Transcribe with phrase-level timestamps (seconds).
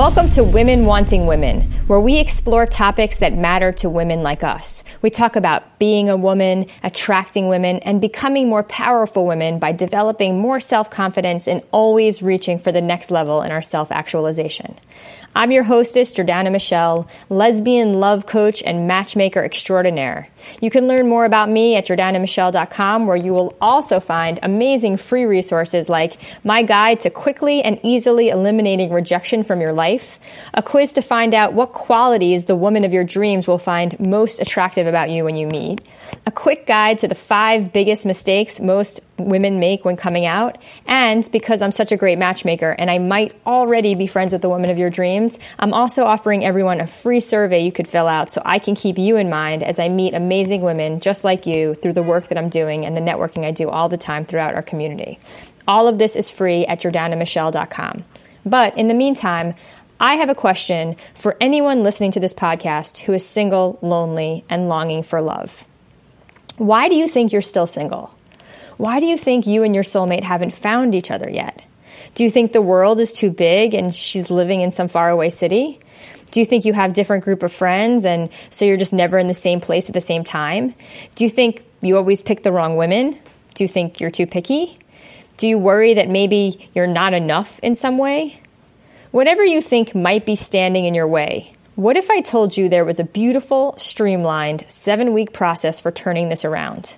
[0.00, 4.84] Welcome to Women Wanting Women, where we explore topics that matter to women like us.
[5.02, 10.38] We talk about being a woman, attracting women, and becoming more powerful women by developing
[10.38, 14.76] more self confidence and always reaching for the next level in our self actualization.
[15.34, 20.28] I'm your hostess, Jordana Michelle, lesbian love coach and matchmaker extraordinaire.
[20.60, 25.24] You can learn more about me at jordanamichelle.com, where you will also find amazing free
[25.24, 30.18] resources like my guide to quickly and easily eliminating rejection from your life,
[30.52, 34.38] a quiz to find out what qualities the woman of your dreams will find most
[34.38, 35.80] attractive about you when you meet,
[36.26, 41.26] a quick guide to the five biggest mistakes most women make when coming out, and
[41.32, 44.68] because I'm such a great matchmaker and I might already be friends with the woman
[44.68, 48.42] of your dreams, I'm also offering everyone a free survey you could fill out so
[48.44, 51.94] I can keep you in mind as I meet amazing women just like you through
[51.94, 54.62] the work that I'm doing and the networking I do all the time throughout our
[54.62, 55.18] community.
[55.66, 58.04] All of this is free at jordanamichelle.com.
[58.44, 59.54] But in the meantime,
[60.02, 64.66] I have a question for anyone listening to this podcast who is single, lonely, and
[64.66, 65.66] longing for love.
[66.56, 68.14] Why do you think you're still single?
[68.78, 71.66] Why do you think you and your soulmate haven't found each other yet?
[72.14, 75.78] Do you think the world is too big and she's living in some faraway city?
[76.30, 79.26] Do you think you have different group of friends and so you're just never in
[79.26, 80.74] the same place at the same time?
[81.14, 83.18] Do you think you always pick the wrong women?
[83.54, 84.78] Do you think you're too picky?
[85.36, 88.39] Do you worry that maybe you're not enough in some way?
[89.10, 92.84] Whatever you think might be standing in your way, what if I told you there
[92.84, 96.96] was a beautiful, streamlined, seven week process for turning this around?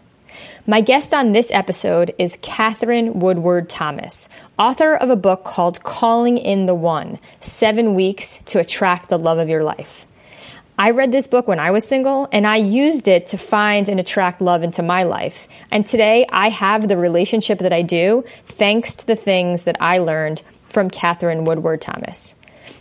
[0.66, 6.36] My guest on this episode is Katherine Woodward Thomas, author of a book called Calling
[6.36, 10.06] in the One Seven Weeks to Attract the Love of Your Life.
[10.78, 13.98] I read this book when I was single and I used it to find and
[13.98, 15.48] attract love into my life.
[15.70, 19.98] And today I have the relationship that I do thanks to the things that I
[19.98, 20.42] learned
[20.72, 22.34] from Katherine Woodward Thomas.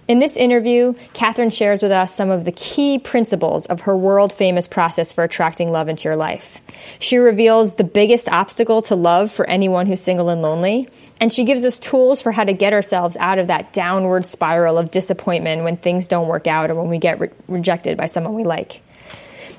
[0.08, 4.34] In this interview, Katherine shares with us some of the key principles of her world
[4.34, 6.62] famous process for attracting love into your life.
[7.00, 11.46] She reveals the biggest obstacle to love for anyone who's single and lonely, and she
[11.46, 15.64] gives us tools for how to get ourselves out of that downward spiral of disappointment
[15.64, 18.82] when things don't work out or when we get re- rejected by someone we like.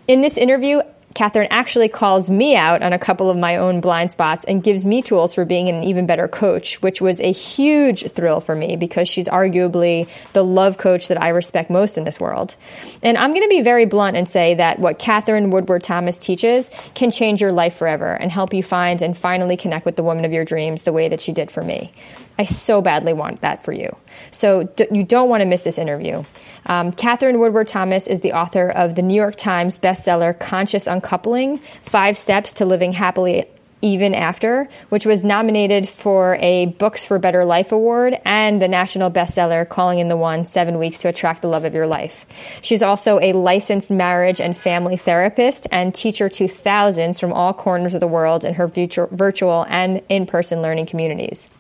[0.09, 0.83] In this interview,
[1.23, 4.85] Katherine actually calls me out on a couple of my own blind spots and gives
[4.85, 8.75] me tools for being an even better coach, which was a huge thrill for me
[8.75, 12.57] because she's arguably the love coach that I respect most in this world.
[13.05, 16.73] And I'm going to be very blunt and say that what Katherine Woodward Thomas teaches
[16.95, 20.25] can change your life forever and help you find and finally connect with the woman
[20.25, 21.93] of your dreams the way that she did for me.
[22.37, 23.95] I so badly want that for you.
[24.33, 26.25] So d- you don't want to miss this interview.
[26.67, 31.59] Um, Katherine Woodward Thomas is the author of the New York Times bestseller Conscious Uncoupling
[31.59, 33.45] Five Steps to Living Happily
[33.83, 39.11] even After, which was nominated for a Books for Better Life award and the national
[39.11, 42.25] bestseller Calling in the One Seven Weeks to Attract the Love of Your Life.
[42.63, 47.95] She's also a licensed marriage and family therapist and teacher to thousands from all corners
[47.95, 51.51] of the world in her virtual and in person learning communities.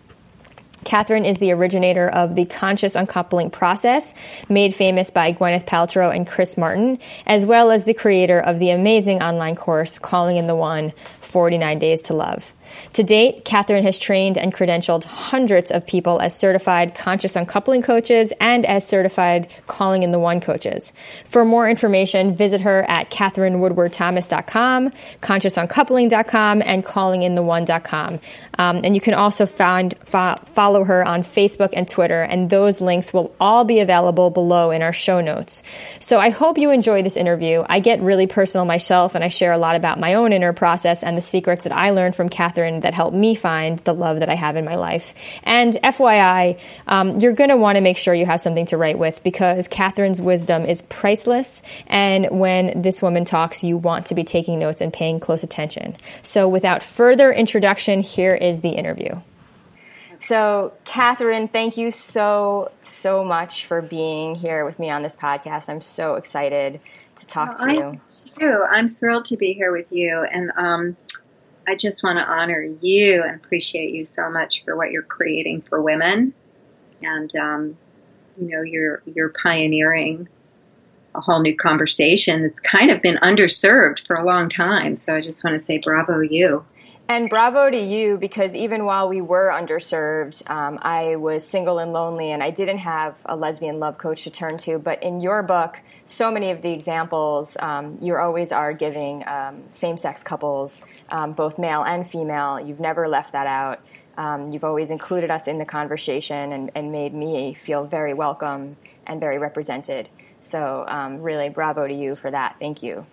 [0.84, 4.14] Katherine is the originator of the conscious uncoupling process,
[4.48, 8.70] made famous by Gwyneth Paltrow and Chris Martin, as well as the creator of the
[8.70, 10.90] amazing online course, Calling in the One
[11.20, 12.52] 49 Days to Love.
[12.94, 18.32] To date, Katherine has trained and credentialed hundreds of people as certified conscious uncoupling coaches
[18.40, 20.92] and as certified calling in the one coaches.
[21.24, 28.20] For more information, visit her at katherinewoodwardthomas.com, consciousuncoupling.com, and callingintheone.com.
[28.58, 32.80] Um, and you can also find fo- follow her on Facebook and Twitter, and those
[32.80, 35.62] links will all be available below in our show notes.
[35.98, 37.64] So I hope you enjoy this interview.
[37.68, 41.02] I get really personal myself, and I share a lot about my own inner process
[41.02, 44.20] and the secrets that I learned from Katherine Katherine that helped me find the love
[44.20, 45.40] that I have in my life.
[45.42, 48.98] And FYI, um, you're going to want to make sure you have something to write
[48.98, 51.62] with because Katherine's wisdom is priceless.
[51.88, 55.96] And when this woman talks, you want to be taking notes and paying close attention.
[56.22, 59.20] So without further introduction, here is the interview.
[60.22, 65.68] So, Katherine, thank you so, so much for being here with me on this podcast.
[65.68, 66.80] I'm so excited
[67.16, 68.00] to talk well, to you.
[68.38, 68.64] Too.
[68.70, 70.24] I'm thrilled to be here with you.
[70.30, 70.96] And um,
[71.66, 75.62] I just want to honor you and appreciate you so much for what you're creating
[75.62, 76.34] for women,
[77.02, 77.76] and um,
[78.40, 80.28] you know you're you're pioneering
[81.14, 84.96] a whole new conversation that's kind of been underserved for a long time.
[84.96, 86.64] So I just want to say bravo you.
[87.12, 91.92] And bravo to you because even while we were underserved, um, I was single and
[91.92, 94.78] lonely and I didn't have a lesbian love coach to turn to.
[94.78, 99.62] But in your book, so many of the examples um, you always are giving um,
[99.68, 102.58] same-sex couples, um, both male and female.
[102.58, 103.80] You've never left that out.
[104.16, 108.74] Um, you've always included us in the conversation and, and, made me feel very welcome
[109.06, 110.08] and very represented.
[110.40, 112.56] So, um, really, bravo to you for that.
[112.58, 113.04] Thank you.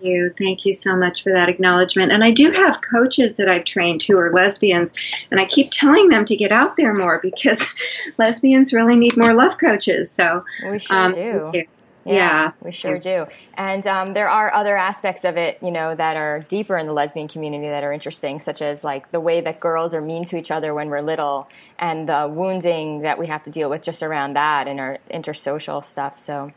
[0.00, 0.34] Thank you.
[0.38, 2.12] Thank you so much for that acknowledgement.
[2.12, 4.92] And I do have coaches that I've trained who are lesbians,
[5.30, 9.34] and I keep telling them to get out there more because lesbians really need more
[9.34, 10.12] love coaches.
[10.12, 11.52] So we sure um, do.
[11.52, 11.62] Yeah,
[12.04, 13.26] yeah, we sure do.
[13.56, 16.92] And um, there are other aspects of it, you know, that are deeper in the
[16.92, 20.36] lesbian community that are interesting, such as like the way that girls are mean to
[20.36, 21.48] each other when we're little,
[21.78, 25.84] and the wounding that we have to deal with just around that and our intersocial
[25.84, 26.18] stuff.
[26.18, 26.52] So,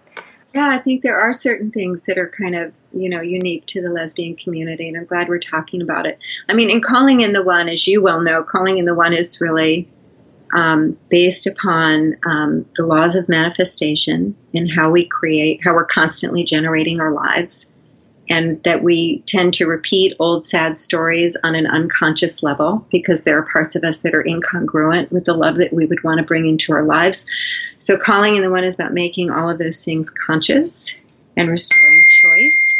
[0.53, 3.81] yeah, I think there are certain things that are kind of, you know, unique to
[3.81, 6.19] the lesbian community, and I'm glad we're talking about it.
[6.50, 9.13] I mean, in Calling in the One, as you well know, Calling in the One
[9.13, 9.88] is really
[10.53, 16.44] um, based upon um, the laws of manifestation and how we create, how we're constantly
[16.44, 17.70] generating our lives,
[18.29, 23.38] and that we tend to repeat old sad stories on an unconscious level because there
[23.38, 26.25] are parts of us that are incongruent with the love that we would want to
[26.25, 27.25] bring into our lives.
[27.79, 30.95] So, calling in the one is about making all of those things conscious
[31.35, 32.70] and restoring choice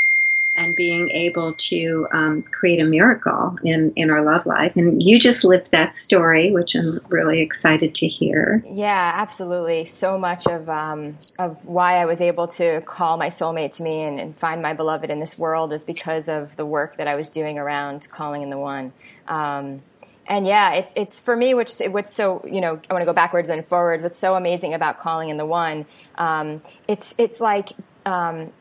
[0.62, 4.76] and being able to um, create a miracle in, in our love life.
[4.76, 8.64] And you just lived that story, which I'm really excited to hear.
[8.70, 9.86] Yeah, absolutely.
[9.86, 14.04] So much of um, of why I was able to call my soulmate to me
[14.04, 17.16] and, and, find my beloved in this world is because of the work that I
[17.16, 18.94] was doing around calling in the one.
[19.28, 19.82] Um,
[20.28, 23.14] and yeah, it's it's for me, which what's so you know I want to go
[23.14, 24.04] backwards and forwards.
[24.04, 25.86] What's so amazing about calling in the one,
[26.20, 27.70] um, it's it's like
[28.06, 28.52] um,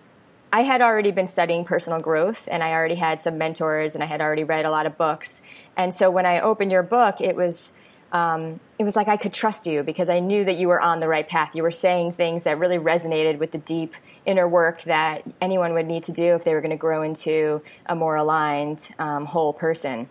[0.53, 4.07] I had already been studying personal growth and I already had some mentors and I
[4.07, 5.43] had already read a lot of books.
[5.77, 7.73] And so when I opened your book, it was,
[8.11, 10.99] um, it was like I could trust you because I knew that you were on
[10.99, 11.55] the right path.
[11.55, 13.95] You were saying things that really resonated with the deep
[14.27, 17.63] inner work that anyone would need to do if they were going to grow into
[17.89, 20.09] a more aligned, um, whole person.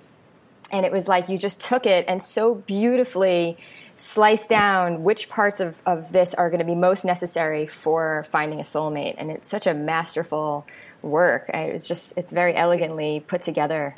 [0.72, 3.58] And it was like you just took it and so beautifully
[4.00, 8.60] slice down which parts of, of this are going to be most necessary for finding
[8.60, 9.16] a soulmate.
[9.18, 10.66] And it's such a masterful
[11.02, 11.50] work.
[11.54, 13.94] It's just, it's very elegantly put together.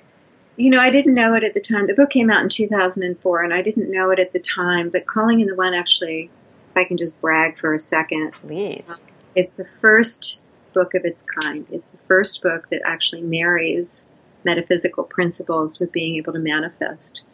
[0.58, 1.88] You know, I didn't know it at the time.
[1.88, 4.90] The book came out in 2004, and I didn't know it at the time.
[4.90, 6.30] But Calling in the One actually,
[6.76, 8.34] if I can just brag for a second.
[8.34, 9.06] Please.
[9.36, 10.40] It's the first
[10.74, 11.68] book of its kind.
[11.72, 14.06] It's the first book that actually marries
[14.44, 17.26] metaphysical principles with being able to manifest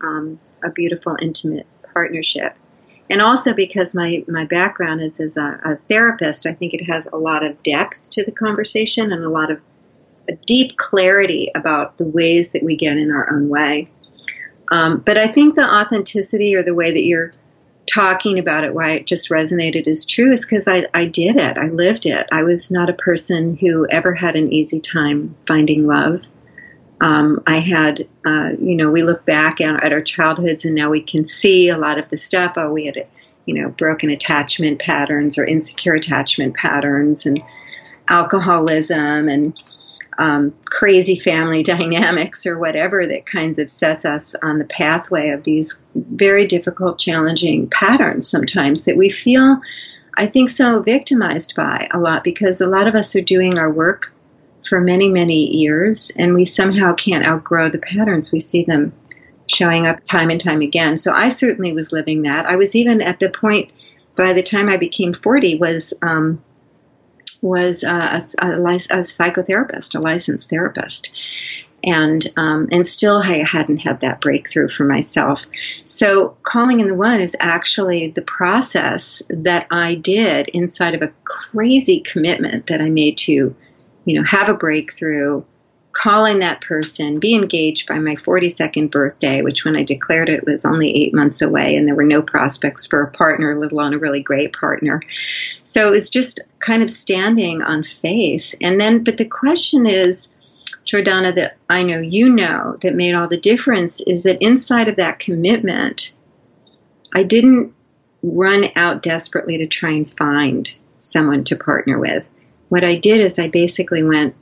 [0.00, 2.54] um, a beautiful, intimate partnership.
[3.08, 7.06] And also because my, my background is as a, a therapist, I think it has
[7.06, 9.60] a lot of depth to the conversation and a lot of
[10.28, 13.90] a deep clarity about the ways that we get in our own way.
[14.70, 17.32] Um, but I think the authenticity or the way that you're
[17.86, 21.58] talking about it, why it just resonated as true, is because I, I did it.
[21.58, 22.26] I lived it.
[22.32, 26.24] I was not a person who ever had an easy time finding love.
[27.04, 30.88] Um, I had, uh, you know, we look back at, at, our childhoods and now
[30.88, 32.54] we can see a lot of the stuff.
[32.56, 33.06] Oh, we had,
[33.44, 37.42] you know, broken attachment patterns or insecure attachment patterns and
[38.08, 39.54] alcoholism and
[40.16, 45.44] um, crazy family dynamics or whatever that kinds of sets us on the pathway of
[45.44, 49.60] these very difficult, challenging patterns sometimes that we feel,
[50.16, 53.70] I think, so victimized by a lot because a lot of us are doing our
[53.70, 54.14] work
[54.64, 58.32] for many, many years, and we somehow can't outgrow the patterns.
[58.32, 58.92] We see them
[59.46, 60.96] showing up time and time again.
[60.96, 62.46] So I certainly was living that.
[62.46, 63.70] I was even at the point
[64.16, 66.42] by the time I became 40 was um,
[67.42, 71.12] was a, a, a, psychotherapist, a licensed therapist,
[71.82, 75.46] and um, and still I hadn't had that breakthrough for myself.
[75.84, 81.12] So calling in the one is actually the process that I did inside of a
[81.24, 83.54] crazy commitment that I made to
[84.04, 85.42] you know, have a breakthrough,
[85.94, 90.64] calling that person, be engaged by my 42nd birthday, which when I declared it was
[90.64, 93.98] only eight months away and there were no prospects for a partner, let alone a
[93.98, 95.00] really great partner.
[95.62, 98.56] So it was just kind of standing on faith.
[98.60, 100.30] And then, but the question is,
[100.84, 104.96] Jordana, that I know you know that made all the difference is that inside of
[104.96, 106.12] that commitment,
[107.14, 107.72] I didn't
[108.22, 112.28] run out desperately to try and find someone to partner with
[112.74, 114.34] what I did is I basically went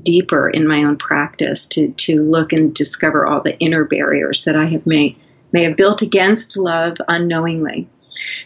[0.00, 4.54] deeper in my own practice to, to look and discover all the inner barriers that
[4.54, 5.16] I have may,
[5.50, 7.88] may have built against love unknowingly.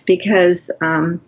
[0.07, 1.21] Because, um,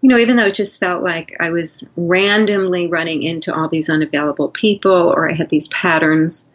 [0.00, 3.90] you know, even though it just felt like I was randomly running into all these
[3.90, 6.52] unavailable people or I had these patterns,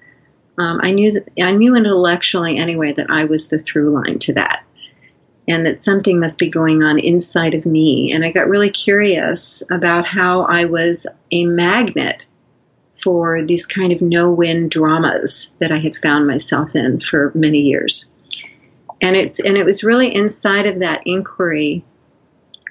[0.57, 4.35] um, I knew that I knew intellectually anyway that I was the through line to
[4.35, 4.63] that
[5.47, 8.13] and that something must be going on inside of me.
[8.13, 12.25] And I got really curious about how I was a magnet
[13.01, 17.59] for these kind of no win dramas that I had found myself in for many
[17.59, 18.09] years.
[19.01, 21.83] And it's and it was really inside of that inquiry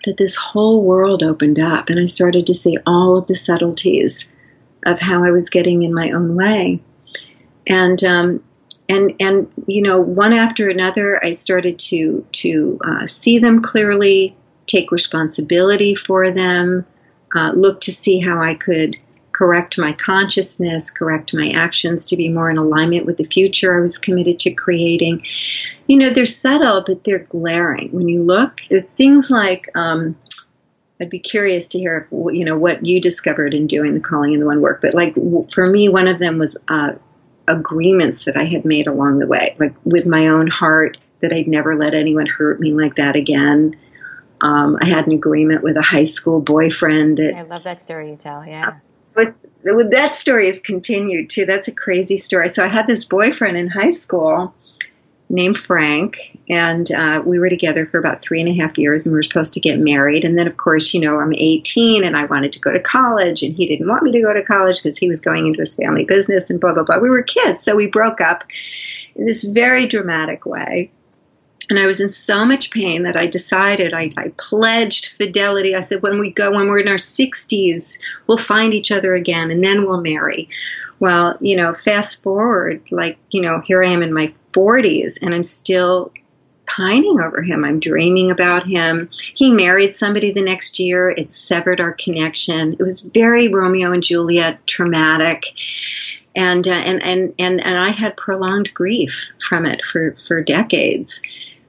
[0.04, 4.34] that this whole world opened up and I started to see all of the subtleties
[4.84, 6.80] of how I was getting in my own way.
[7.66, 8.44] And um,
[8.88, 14.36] and and you know, one after another, I started to to uh, see them clearly,
[14.66, 16.86] take responsibility for them,
[17.34, 18.96] uh, look to see how I could
[19.34, 23.80] correct my consciousness, correct my actions to be more in alignment with the future I
[23.80, 25.22] was committed to creating.
[25.88, 27.90] You know, they're subtle, but they're glaring.
[27.90, 30.16] When you look, it's things like, um,
[31.00, 34.40] I'd be curious to hear, you know, what you discovered in doing the calling in
[34.40, 34.80] the one work.
[34.80, 35.16] But like
[35.52, 36.92] for me, one of them was uh,
[37.46, 41.48] agreements that I had made along the way, like with my own heart that I'd
[41.48, 43.76] never let anyone hurt me like that again.
[44.40, 48.10] Um, I had an agreement with a high school boyfriend that I love that story
[48.10, 48.46] you tell.
[48.46, 48.78] Yeah.
[49.90, 51.46] That story has continued too.
[51.46, 52.50] That's a crazy story.
[52.50, 54.54] So I had this boyfriend in high school
[55.28, 56.16] named Frank,
[56.48, 59.22] and uh, we were together for about three and a half years, and we were
[59.22, 60.24] supposed to get married.
[60.24, 63.42] And then, of course, you know, I'm 18, and I wanted to go to college,
[63.42, 65.74] and he didn't want me to go to college because he was going into his
[65.74, 66.98] family business, and blah blah blah.
[66.98, 68.44] We were kids, so we broke up
[69.14, 70.90] in this very dramatic way.
[71.70, 75.74] And I was in so much pain that I decided, I, I, pledged fidelity.
[75.74, 79.50] I said, when we go, when we're in our 60s, we'll find each other again
[79.50, 80.50] and then we'll marry.
[80.98, 85.34] Well, you know, fast forward, like, you know, here I am in my 40s and
[85.34, 86.12] I'm still
[86.66, 87.64] pining over him.
[87.64, 89.08] I'm dreaming about him.
[89.12, 91.08] He married somebody the next year.
[91.10, 92.74] It severed our connection.
[92.74, 95.44] It was very Romeo and Juliet traumatic.
[96.34, 101.22] And, uh, and, and, and, and I had prolonged grief from it for, for decades.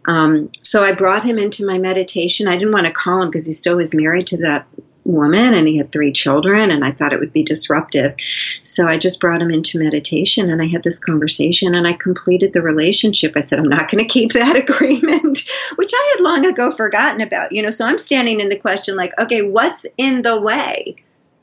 [0.07, 2.47] Um, so I brought him into my meditation.
[2.47, 4.67] I didn't want to call him because he still was married to that
[5.05, 8.15] woman and he had three children and I thought it would be disruptive.
[8.63, 12.51] So I just brought him into meditation and I had this conversation and I completed
[12.51, 13.33] the relationship.
[13.35, 15.43] I said, I'm not going to keep that agreement,
[15.75, 18.95] which I had long ago forgotten about, you know, so I'm standing in the question
[18.95, 20.95] like, okay, what's in the way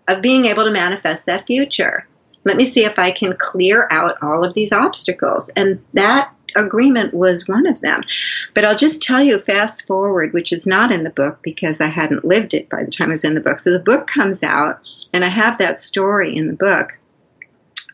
[0.09, 2.07] of being able to manifest that future?
[2.45, 5.49] Let me see if I can clear out all of these obstacles.
[5.55, 8.03] And that agreement was one of them.
[8.55, 11.89] But I'll just tell you, fast forward, which is not in the book because I
[11.89, 13.59] hadn't lived it by the time it was in the book.
[13.59, 14.81] So the book comes out,
[15.13, 16.99] and I have that story in the book.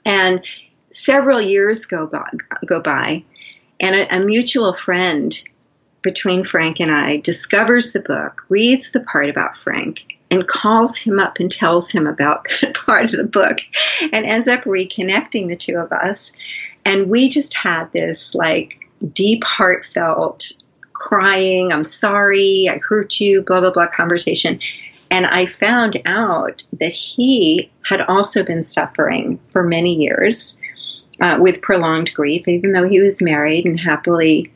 [0.05, 0.45] And
[0.91, 2.29] several years go by,
[2.67, 3.25] go by
[3.81, 5.41] and a, a mutual friend
[6.03, 10.01] between Frank and I discovers the book, reads the part about Frank,
[10.31, 13.59] and calls him up and tells him about part of the book
[14.13, 16.33] and ends up reconnecting the two of us.
[16.89, 20.53] And we just had this like deep, heartfelt
[20.95, 24.61] crying, I'm sorry, I hurt you, blah, blah, blah conversation.
[25.11, 30.57] And I found out that he had also been suffering for many years
[31.21, 34.51] uh, with prolonged grief, even though he was married and happily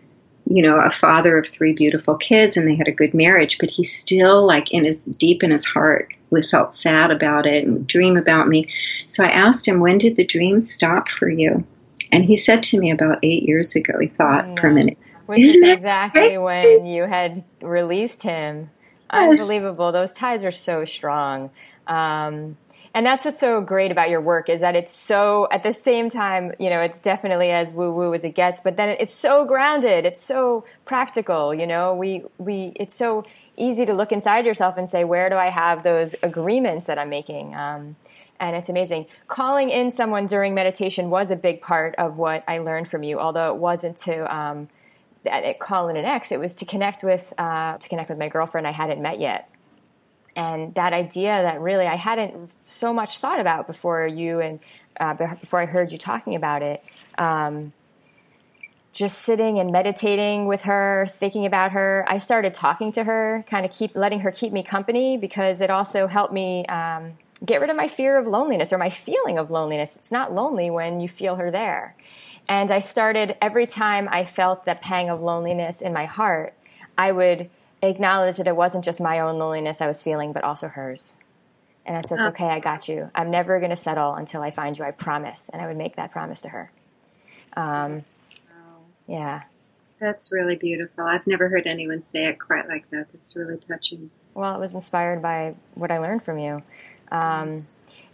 [0.47, 3.71] you know, a father of three beautiful kids and they had a good marriage, but
[3.71, 7.87] he still, like, in his deep in his heart, was felt sad about it and
[7.87, 8.69] dream about me.
[9.07, 11.65] So I asked him, when did the dream stop for you?
[12.13, 14.99] And he said to me about eight years ago, he thought for a minute.
[15.27, 17.37] Which is exactly when you had
[17.71, 18.71] released him.
[19.13, 19.41] Yes.
[19.41, 19.93] Unbelievable.
[19.93, 21.51] Those ties are so strong.
[21.87, 22.45] Um,
[22.95, 26.11] and that's what's so great about your work is that it's so at the same
[26.11, 29.45] time you know it's definitely as woo woo as it gets but then it's so
[29.45, 33.25] grounded it's so practical you know we we it's so
[33.57, 37.11] easy to look inside yourself and say where do i have those agreements that i'm
[37.11, 37.97] making um,
[38.43, 42.59] and it's amazing calling in someone during meditation was a big part of what i
[42.59, 44.69] learned from you although it wasn't to um,
[45.59, 48.67] call in an ex it was to connect with uh, to connect with my girlfriend
[48.67, 49.51] i hadn't met yet
[50.37, 54.61] and that idea that really I hadn't so much thought about before you and
[54.99, 56.83] uh, before I heard you talking about it.
[57.19, 57.73] Um,
[58.93, 62.05] just sitting and meditating with her, thinking about her.
[62.09, 65.71] I started talking to her, kind of keep letting her keep me company because it
[65.71, 69.51] also helped me um, get rid of my fear of loneliness or my feeling of
[69.51, 69.97] loneliness.
[69.97, 71.95] It's not lonely when you feel her there.
[72.49, 76.55] And I started every time I felt that pang of loneliness in my heart,
[76.97, 77.47] I would
[77.83, 81.17] acknowledge that it wasn't just my own loneliness I was feeling, but also hers.
[81.85, 83.11] And I said, it's okay, I got you.
[83.15, 85.51] I'm never going to settle until I find you, I promise.
[85.53, 86.71] And I would make that promise to her.
[87.57, 88.03] Um,
[89.09, 89.43] yeah.
[89.99, 91.05] That's really beautiful.
[91.05, 93.07] I've never heard anyone say it quite like that.
[93.13, 94.11] That's really touching.
[94.35, 96.63] Well, it was inspired by what I learned from you.
[97.13, 97.61] Um,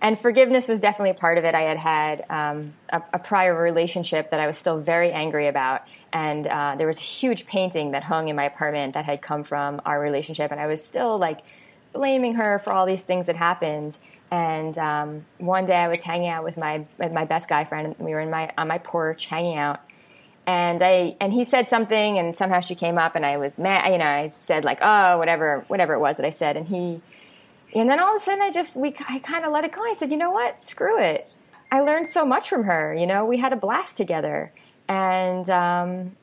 [0.02, 1.54] and forgiveness was definitely a part of it.
[1.54, 5.82] I had had um, a, a, prior relationship that I was still very angry about,
[6.12, 9.44] and uh, there was a huge painting that hung in my apartment that had come
[9.44, 11.42] from our relationship, and I was still like
[11.92, 13.96] blaming her for all these things that happened.
[14.32, 17.86] And um, one day I was hanging out with my with my best guy friend,
[17.86, 19.78] and we were in my on my porch hanging out,
[20.44, 23.92] and I and he said something, and somehow she came up, and I was mad.
[23.92, 27.00] You know, I said like, oh, whatever, whatever it was that I said, and he,
[27.74, 29.82] and then all of a sudden, I just we I kind of let it go.
[29.82, 31.30] I said, you know what, screw it.
[31.70, 32.94] I learned so much from her.
[32.94, 34.52] You know, we had a blast together,
[34.88, 36.16] and um,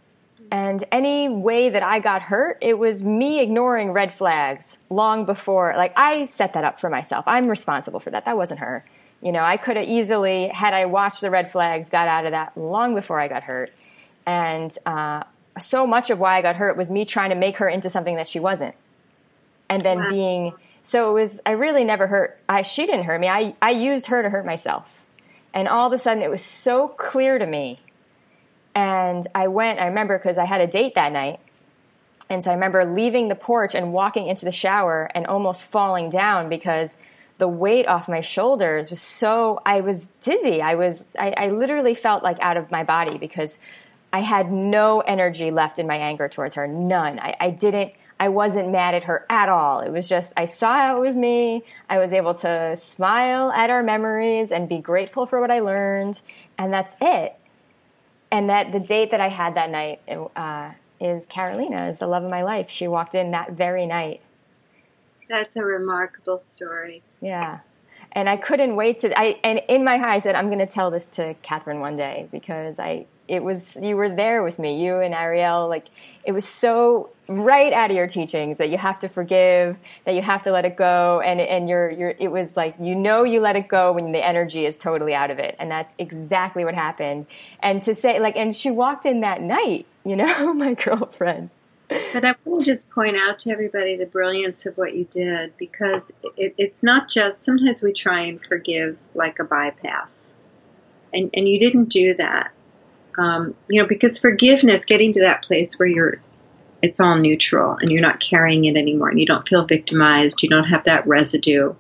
[0.51, 5.73] and any way that I got hurt, it was me ignoring red flags long before.
[5.75, 7.25] Like I set that up for myself.
[7.27, 8.25] I'm responsible for that.
[8.25, 8.83] That wasn't her.
[9.21, 12.31] You know, I could have easily, had I watched the red flags, got out of
[12.31, 13.71] that long before I got hurt.
[14.25, 15.23] And uh,
[15.59, 18.17] so much of why I got hurt was me trying to make her into something
[18.17, 18.75] that she wasn't.
[19.67, 20.09] And then wow.
[20.09, 20.53] being,
[20.85, 23.27] so it was, I really never hurt, I, she didn't hurt me.
[23.27, 25.03] I, I used her to hurt myself.
[25.51, 27.79] And all of a sudden it was so clear to me.
[28.75, 31.39] And I went, I remember because I had a date that night.
[32.29, 36.11] And so I remember leaving the porch and walking into the shower and almost falling
[36.11, 36.99] down because
[37.39, 40.61] the weight off my shoulders was so, I was dizzy.
[40.61, 43.57] I was, I, I literally felt like out of my body because
[44.13, 46.67] I had no energy left in my anger towards her.
[46.67, 47.19] None.
[47.19, 49.81] I, I didn't, I wasn't mad at her at all.
[49.81, 51.63] It was just, I saw how it was me.
[51.89, 56.21] I was able to smile at our memories and be grateful for what I learned.
[56.57, 57.35] And that's it.
[58.31, 60.01] And that the date that I had that night
[60.35, 62.69] uh, is Carolina, is the love of my life.
[62.69, 64.21] She walked in that very night.
[65.27, 67.03] That's a remarkable story.
[67.21, 67.59] Yeah
[68.15, 69.19] and I couldn't wait to.
[69.19, 71.97] I and in my heart I said I'm going to tell this to Katherine one
[71.97, 75.67] day because I it was you were there with me, you and Ariel.
[75.69, 75.83] Like
[76.23, 80.21] it was so right out of your teachings that you have to forgive, that you
[80.21, 82.13] have to let it go, and and you're you're.
[82.19, 85.31] It was like you know you let it go when the energy is totally out
[85.31, 87.33] of it, and that's exactly what happened.
[87.61, 91.49] And to say like, and she walked in that night, you know, my girlfriend
[91.87, 95.55] but I want to just point out to everybody the brilliance of what you did
[95.57, 100.35] because it, it's not just sometimes we try and forgive like a bypass,
[101.13, 102.51] and and you didn't do that.
[103.17, 106.21] Um, you know, because forgiveness, getting to that place where you're,
[106.81, 110.49] it's all neutral and you're not carrying it anymore, and you don't feel victimized, you
[110.49, 111.73] don't have that residue,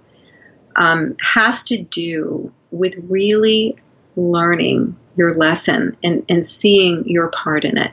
[0.75, 3.75] um, has to do with really
[4.15, 7.91] learning your lesson and, and seeing your part in it.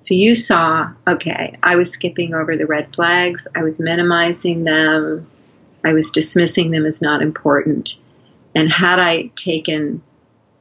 [0.00, 5.28] So you saw, okay, I was skipping over the red flags, I was minimizing them,
[5.84, 8.00] I was dismissing them as not important.
[8.54, 10.02] And had I taken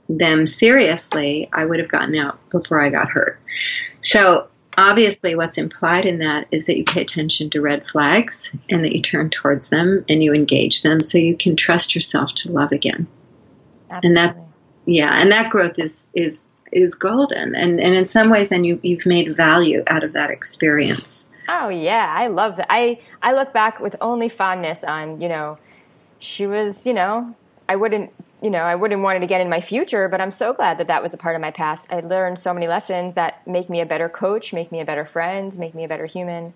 [0.07, 3.39] them seriously, I would have gotten out before I got hurt.
[4.03, 8.83] So obviously, what's implied in that is that you pay attention to red flags and
[8.83, 12.51] that you turn towards them and you engage them so you can trust yourself to
[12.51, 13.07] love again.
[13.89, 14.07] Absolutely.
[14.07, 14.47] And that's
[14.87, 17.55] yeah, and that growth is is is golden.
[17.55, 21.29] And, and in some ways, then you, you've made value out of that experience.
[21.47, 22.67] Oh yeah, I love that.
[22.69, 25.57] I, I look back with only fondness on, you know,
[26.19, 27.35] she was, you know,
[27.67, 28.11] I wouldn't,
[28.43, 30.87] you know, I wouldn't want it again in my future, but I'm so glad that
[30.87, 31.91] that was a part of my past.
[31.91, 35.05] I learned so many lessons that make me a better coach, make me a better
[35.05, 36.53] friend, make me a better human.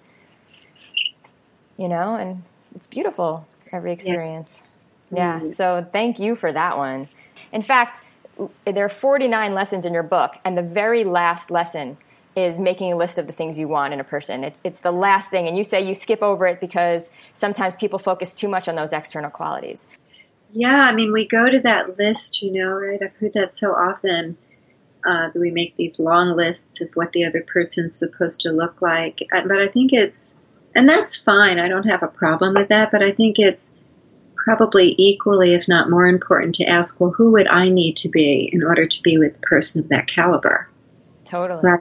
[1.77, 2.43] You know, and
[2.75, 4.63] it's beautiful every experience.
[5.11, 5.17] Yeah.
[5.17, 5.39] yeah.
[5.39, 5.51] Mm-hmm.
[5.53, 7.05] So thank you for that one.
[7.53, 8.03] In fact,
[8.65, 11.97] there are 49 lessons in your book, and the very last lesson
[12.35, 14.43] is making a list of the things you want in a person.
[14.43, 17.97] It's, it's the last thing, and you say you skip over it because sometimes people
[17.97, 19.87] focus too much on those external qualities.
[20.51, 23.01] Yeah, I mean, we go to that list, you know, right?
[23.01, 24.37] I've heard that so often.
[25.05, 28.81] Uh, that we make these long lists of what the other person's supposed to look
[28.81, 29.25] like.
[29.31, 30.37] Uh, but I think it's,
[30.75, 31.57] and that's fine.
[31.57, 32.91] I don't have a problem with that.
[32.91, 33.73] But I think it's
[34.35, 38.49] probably equally, if not more important, to ask, well, who would I need to be
[38.51, 40.67] in order to be with a person of that caliber?
[41.23, 41.61] Totally.
[41.63, 41.79] Right?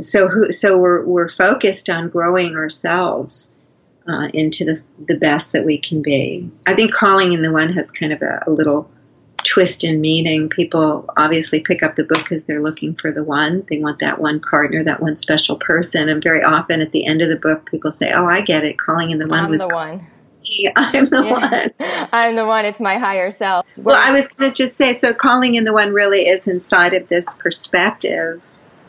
[0.00, 3.50] So, who, so we're, we're focused on growing ourselves
[4.08, 6.50] uh, into the, the best that we can be.
[6.66, 8.90] I think calling in the one has kind of a, a little
[9.44, 10.48] twist in meaning.
[10.48, 13.64] People obviously pick up the book because they're looking for the one.
[13.70, 16.08] They want that one partner, that one special person.
[16.08, 18.78] And very often at the end of the book, people say, "Oh, I get it.
[18.78, 20.06] Calling in the one I'm was the one."
[20.76, 21.30] I'm the yeah.
[21.30, 22.08] one.
[22.12, 22.64] I'm the one.
[22.66, 23.66] It's my higher self.
[23.76, 26.92] Well, I was going to just say, so calling in the one really is inside
[26.92, 28.42] of this perspective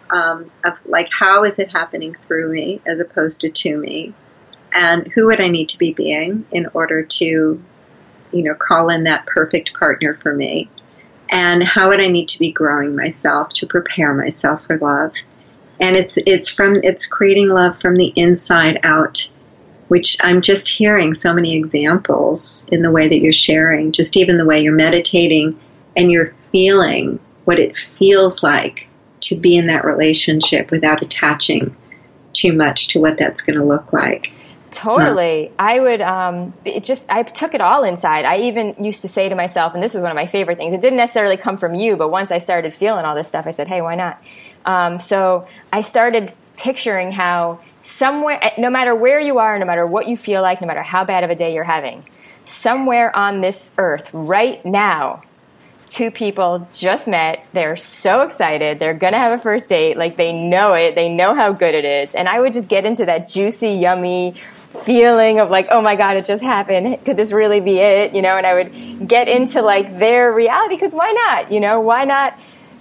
[0.09, 4.13] um, of like, how is it happening through me as opposed to to me?
[4.75, 9.05] And who would I need to be being in order to, you know, call in
[9.05, 10.69] that perfect partner for me?
[11.29, 15.13] And how would I need to be growing myself to prepare myself for love?
[15.79, 19.29] And it's it's from it's creating love from the inside out
[19.87, 24.37] which I'm just hearing so many examples in the way that you're sharing, just even
[24.37, 25.59] the way you're meditating
[25.95, 28.89] and you're feeling what it feels like
[29.21, 31.75] to be in that relationship without attaching
[32.33, 34.33] too much to what that's going to look like.
[34.75, 35.53] Totally.
[35.57, 38.25] I would, um, it just, I took it all inside.
[38.25, 40.73] I even used to say to myself, and this was one of my favorite things,
[40.73, 43.51] it didn't necessarily come from you, but once I started feeling all this stuff, I
[43.51, 44.17] said, hey, why not?
[44.65, 49.85] Um, so I started picturing how somewhere, eh, no matter where you are, no matter
[49.85, 52.03] what you feel like, no matter how bad of a day you're having,
[52.43, 55.21] somewhere on this earth right now,
[55.87, 57.45] two people just met.
[57.53, 58.79] They're so excited.
[58.79, 59.97] They're going to have a first date.
[59.97, 60.95] Like they know it.
[60.95, 62.15] They know how good it is.
[62.15, 66.17] And I would just get into that juicy, yummy feeling of like, oh my God,
[66.17, 67.03] it just happened.
[67.05, 68.13] Could this really be it?
[68.13, 68.73] You know, and I would
[69.07, 71.51] get into like their reality because why not?
[71.51, 72.33] You know, why not?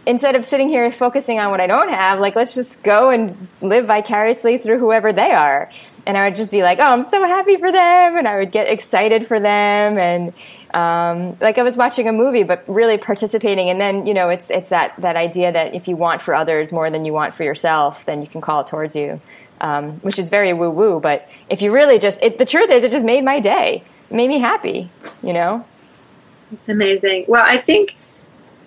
[0.06, 3.48] Instead of sitting here focusing on what I don't have, like let's just go and
[3.62, 5.70] live vicariously through whoever they are.
[6.06, 8.18] And I would just be like, oh, I'm so happy for them.
[8.18, 9.96] And I would get excited for them.
[9.96, 10.34] And,
[10.74, 13.70] um, like I was watching a movie, but really participating.
[13.70, 16.72] And then, you know, it's, it's that, that idea that if you want for others
[16.72, 19.20] more than you want for yourself, then you can call it towards you.
[19.60, 22.82] Um, which is very woo woo, but if you really just, it, the truth is
[22.82, 23.82] it just made my day.
[24.10, 24.90] It made me happy,
[25.22, 25.64] you know?
[26.52, 27.26] It's amazing.
[27.28, 27.94] Well, I think,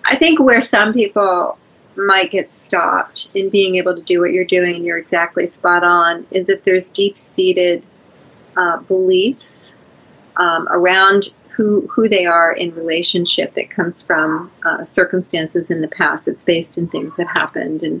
[0.04, 1.58] I think where some people
[1.94, 5.84] might get stopped in being able to do what you're doing, and you're exactly spot
[5.84, 7.84] on, is that there's deep seated
[8.56, 9.74] uh, beliefs
[10.36, 15.88] um, around who who they are in relationship that comes from uh, circumstances in the
[15.88, 16.28] past.
[16.28, 18.00] It's based in things that happened, and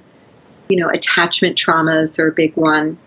[0.68, 2.98] you know, attachment traumas are a big one.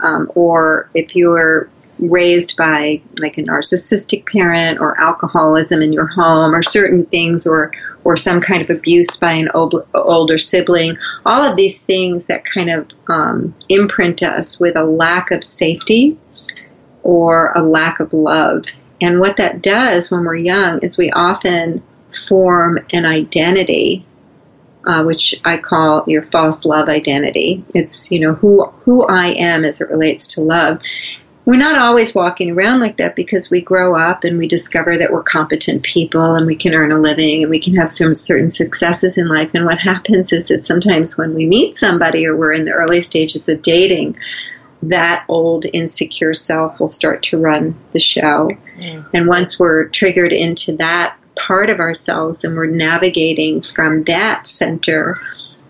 [0.00, 1.68] Um, or if you're
[1.98, 7.70] raised by like a narcissistic parent or alcoholism in your home or certain things or
[8.04, 12.44] or some kind of abuse by an old, older sibling all of these things that
[12.44, 16.18] kind of um, imprint us with a lack of safety
[17.02, 18.64] or a lack of love
[19.04, 24.06] and what that does when we're young is we often form an identity,
[24.86, 27.64] uh, which I call your false love identity.
[27.74, 30.80] It's you know who who I am as it relates to love.
[31.46, 35.12] We're not always walking around like that because we grow up and we discover that
[35.12, 38.48] we're competent people and we can earn a living and we can have some certain
[38.48, 39.50] successes in life.
[39.52, 43.02] And what happens is that sometimes when we meet somebody or we're in the early
[43.02, 44.16] stages of dating,
[44.90, 48.50] that old insecure self will start to run the show.
[49.12, 55.20] And once we're triggered into that part of ourselves and we're navigating from that center,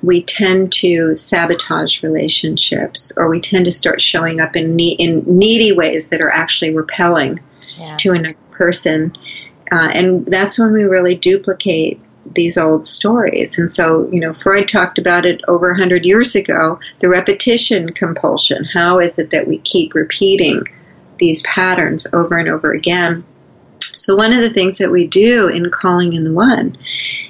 [0.02, 5.24] we tend to sabotage relationships or we tend to start showing up in, ne- in
[5.26, 7.40] needy ways that are actually repelling
[7.78, 7.96] yeah.
[7.98, 9.16] to another person.
[9.72, 12.00] Uh, and that's when we really duplicate
[12.32, 13.58] these old stories.
[13.58, 18.64] And so, you know, Freud talked about it over 100 years ago the repetition compulsion.
[18.64, 20.62] How is it that we keep repeating
[21.18, 23.24] these patterns over and over again?
[23.94, 26.76] So, one of the things that we do in Calling in the One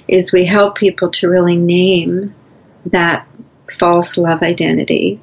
[0.09, 2.35] is we help people to really name
[2.87, 3.27] that
[3.71, 5.21] false love identity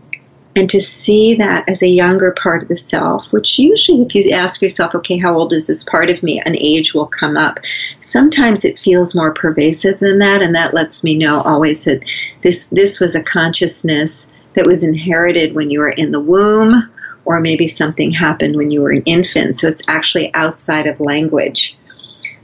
[0.55, 4.31] and to see that as a younger part of the self, which usually, if you
[4.31, 7.59] ask yourself, okay, how old is this part of me, an age will come up.
[8.01, 12.03] Sometimes it feels more pervasive than that, and that lets me know always that
[12.41, 16.91] this this was a consciousness that was inherited when you were in the womb,
[17.23, 19.57] or maybe something happened when you were an infant.
[19.57, 21.77] So it's actually outside of language.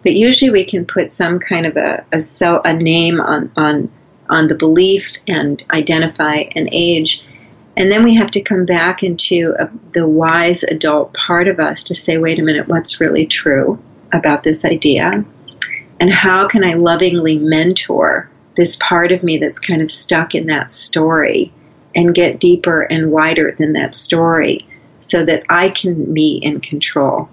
[0.04, 3.92] But usually, we can put some kind of a a, a name on on
[4.30, 7.26] on the belief and identify an age
[7.78, 11.86] and then we have to come back into a, the wise adult part of us
[11.86, 13.78] to say, wait a minute, what's really true
[14.12, 15.24] about this idea?
[16.00, 20.48] And how can I lovingly mentor this part of me that's kind of stuck in
[20.48, 21.54] that story
[21.96, 24.68] and get deeper and wider than that story
[25.00, 27.30] so that I can be in control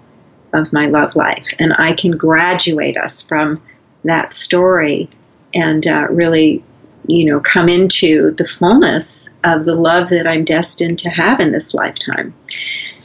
[0.53, 3.63] of my love life and I can graduate us from
[4.03, 5.09] that story
[5.55, 6.63] and uh, really
[7.07, 11.51] you know, come into the fullness of the love that I'm destined to have in
[11.51, 12.33] this lifetime.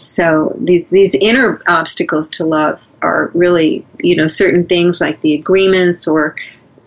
[0.02, 5.34] So these these inner obstacles to love are really, you know, certain things like the
[5.34, 6.36] agreements or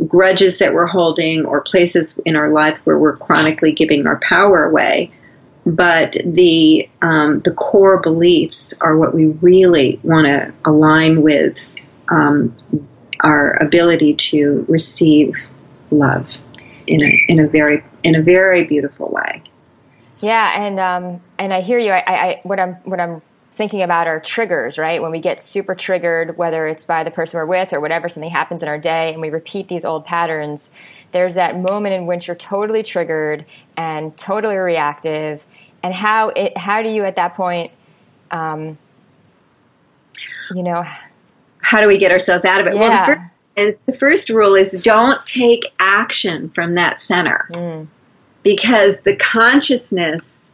[0.07, 4.65] grudges that we're holding or places in our life where we're chronically giving our power
[4.65, 5.11] away.
[5.65, 11.71] But the um, the core beliefs are what we really want to align with
[12.09, 12.57] um,
[13.21, 15.47] our ability to receive
[15.89, 16.37] love
[16.87, 19.43] in a in a very in a very beautiful way.
[20.21, 21.91] Yeah, and um, and I hear you.
[21.91, 25.01] I, I what I'm what I'm thinking about are triggers, right?
[25.01, 28.31] When we get super triggered, whether it's by the person we're with or whatever, something
[28.31, 30.71] happens in our day, and we repeat these old patterns.
[31.11, 33.45] There's that moment in which you're totally triggered
[33.77, 35.45] and totally reactive,
[35.83, 37.71] and how it how do you at that point,
[38.31, 38.77] um,
[40.53, 40.83] you know,
[41.59, 42.75] how do we get ourselves out of it?
[42.75, 42.79] Yeah.
[42.79, 47.47] Well, the first is the first rule is don't take action from that center.
[47.51, 47.87] Mm.
[48.43, 50.51] Because the consciousness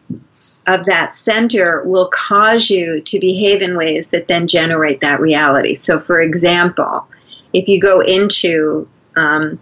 [0.67, 5.73] of that center will cause you to behave in ways that then generate that reality.
[5.73, 7.07] So, for example,
[7.53, 9.59] if you go into, um,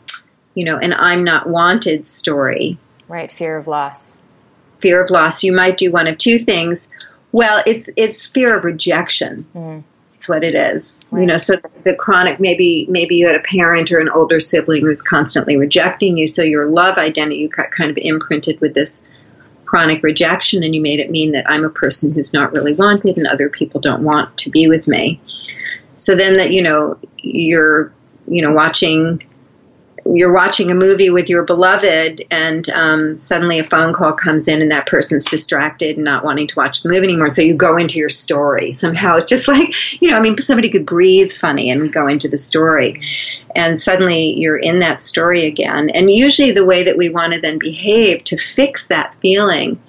[0.54, 4.28] you know, an I'm not wanted story, right, fear of loss,
[4.80, 6.90] fear of loss, you might do one of two things.
[7.32, 9.46] Well, it's it's fear of rejection.
[9.56, 9.84] Mm.
[10.18, 11.00] That's what it is.
[11.12, 11.22] Right.
[11.22, 14.40] You know, so the, the, chronic maybe maybe you had a parent or an older
[14.40, 18.74] sibling who's constantly rejecting you, so your love identity you got kind of imprinted with
[18.74, 19.06] this
[19.66, 23.18] chronic rejection, and you made it mean that I'm a person who's not really wanted,
[23.18, 25.22] and other people don't want to be with me.
[25.98, 27.94] So then that you know you're
[28.28, 29.22] you know watching
[30.14, 34.62] you're watching a movie with your beloved and um, suddenly a phone call comes in
[34.62, 37.30] and that person's distracted and not wanting to watch the movie anymore.
[37.30, 38.74] So you go into your story.
[38.74, 42.08] Somehow it's just like you know i mean somebody could breathe funny and we go
[42.08, 43.02] into the story.
[43.56, 45.90] And suddenly you're in that story again.
[45.90, 49.80] And usually the way that we want to then behave to fix that feeling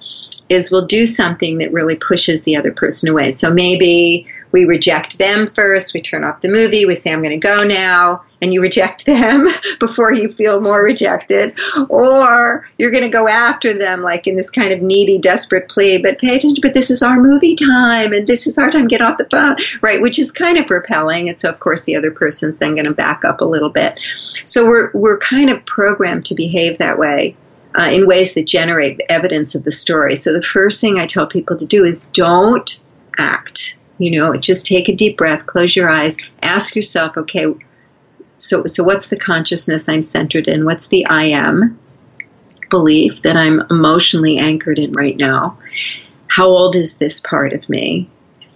[0.49, 3.31] is we'll do something that really pushes the other person away.
[3.31, 7.39] So maybe we reject them first, we turn off the movie, we say, I'm going
[7.39, 9.47] to go now, and you reject them
[9.79, 11.59] before you feel more rejected.
[11.89, 16.01] Or you're going to go after them, like in this kind of needy, desperate plea,
[16.01, 19.01] but pay attention, but this is our movie time, and this is our time, get
[19.01, 20.01] off the phone, right?
[20.01, 21.29] Which is kind of repelling.
[21.29, 23.99] And so, of course, the other person's then going to back up a little bit.
[23.99, 27.37] So we're, we're kind of programmed to behave that way.
[27.71, 30.15] Uh, in ways that generate evidence of the story.
[30.15, 32.81] So, the first thing I tell people to do is don't
[33.15, 37.45] act you know, just take a deep breath, close your eyes, ask yourself, okay,
[38.37, 40.65] so so what's the consciousness I'm centered in?
[40.65, 41.77] What's the I am
[42.69, 45.59] belief that I'm emotionally anchored in right now?
[46.27, 48.09] How old is this part of me?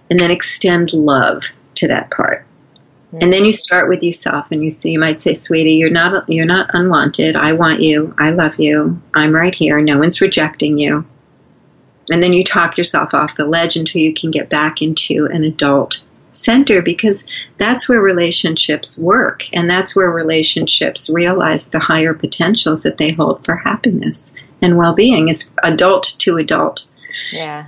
[0.08, 1.44] And then extend love
[1.76, 2.46] to that part.
[3.20, 6.24] And then you start with yourself, and you see, you might say, "Sweetie, you're not
[6.28, 7.36] you're not unwanted.
[7.36, 8.12] I want you.
[8.18, 9.00] I love you.
[9.14, 9.80] I'm right here.
[9.80, 11.06] No one's rejecting you
[12.10, 15.44] and then you talk yourself off the ledge until you can get back into an
[15.44, 22.82] adult center because that's where relationships work and that's where relationships realize the higher potentials
[22.82, 26.86] that they hold for happiness and well-being is adult to adult
[27.32, 27.66] yeah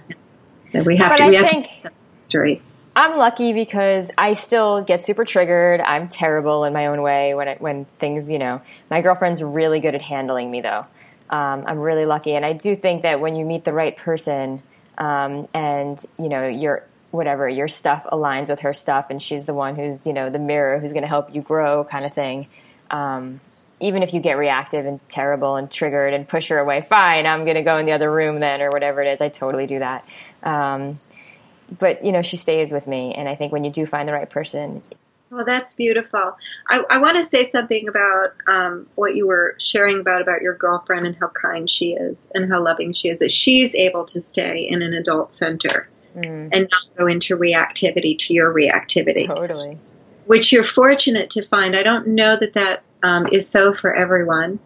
[0.64, 1.90] so we have but to I we have to
[2.22, 2.62] straight
[2.96, 5.83] I'm lucky because I still get super triggered.
[5.83, 8.62] I'm terrible in my own way when it, when things, you know.
[8.90, 10.87] My girlfriend's really good at handling me though
[11.31, 12.35] um, I'm really lucky.
[12.35, 14.62] And I do think that when you meet the right person,
[14.99, 19.55] um, and you know your whatever your stuff aligns with her stuff, and she's the
[19.55, 22.49] one who's you know the mirror who's going to help you grow, kind of thing.
[22.91, 23.41] Um,
[23.79, 27.41] even if you get reactive and terrible and triggered and push her away, fine, I'm
[27.41, 29.21] going to go in the other room then, or whatever it is.
[29.21, 30.09] I totally do that.
[30.43, 30.95] Um,
[31.79, 34.12] but you know, she stays with me, and I think when you do find the
[34.12, 34.83] right person,
[35.31, 36.37] well, that's beautiful.
[36.69, 40.55] I, I want to say something about um, what you were sharing about about your
[40.55, 43.19] girlfriend and how kind she is and how loving she is.
[43.19, 46.49] That she's able to stay in an adult center mm.
[46.53, 49.27] and not go into reactivity to your reactivity.
[49.27, 49.79] Totally.
[50.27, 51.77] Which you're fortunate to find.
[51.77, 54.61] I don't know that that um, is so for everyone.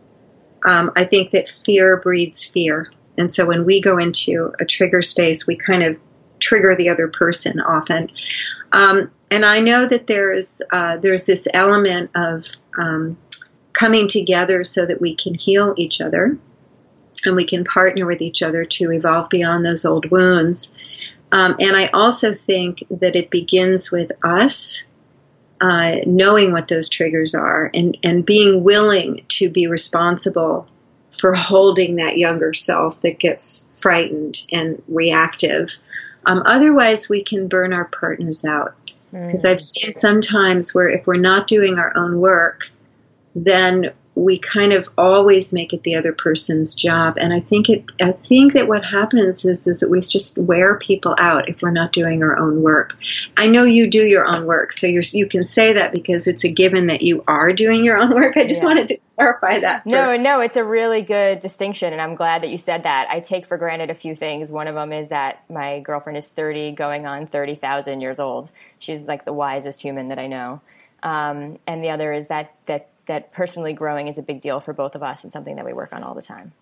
[0.62, 5.00] Um, I think that fear breeds fear, and so when we go into a trigger
[5.00, 5.96] space, we kind of
[6.40, 8.10] trigger the other person often.
[8.72, 13.16] Um, and I know that there's uh, there's this element of um,
[13.72, 16.36] coming together so that we can heal each other
[17.24, 20.72] and we can partner with each other to evolve beyond those old wounds.
[21.32, 24.84] Um, and I also think that it begins with us
[25.60, 30.66] uh, knowing what those triggers are and, and being willing to be responsible
[31.18, 35.78] for holding that younger self that gets frightened and reactive.
[36.26, 38.74] Um, otherwise, we can burn our partners out.
[39.12, 42.70] Because I've seen sometimes where if we're not doing our own work,
[43.34, 47.14] then we kind of always make it the other person's job.
[47.18, 50.76] And I think it, I think that what happens is, is that we just wear
[50.76, 52.92] people out if we're not doing our own work.
[53.36, 56.44] I know you do your own work, so you you can say that because it's
[56.44, 58.36] a given that you are doing your own work.
[58.36, 58.68] I just yeah.
[58.68, 59.84] wanted to clarify that.
[59.84, 63.08] For- no, no, it's a really good distinction, and I'm glad that you said that.
[63.08, 64.52] I take for granted a few things.
[64.52, 68.50] One of them is that my girlfriend is 30, going on 30,000 years old.
[68.78, 70.60] She's like the wisest human that I know.
[71.02, 74.72] Um, and the other is that that that personally growing is a big deal for
[74.72, 76.52] both of us and something that we work on all the time.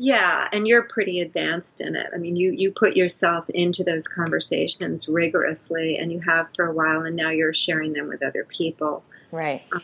[0.00, 2.06] Yeah, and you're pretty advanced in it.
[2.14, 6.72] I mean, you you put yourself into those conversations rigorously, and you have for a
[6.72, 9.02] while, and now you're sharing them with other people.
[9.32, 9.64] Right.
[9.72, 9.82] Um,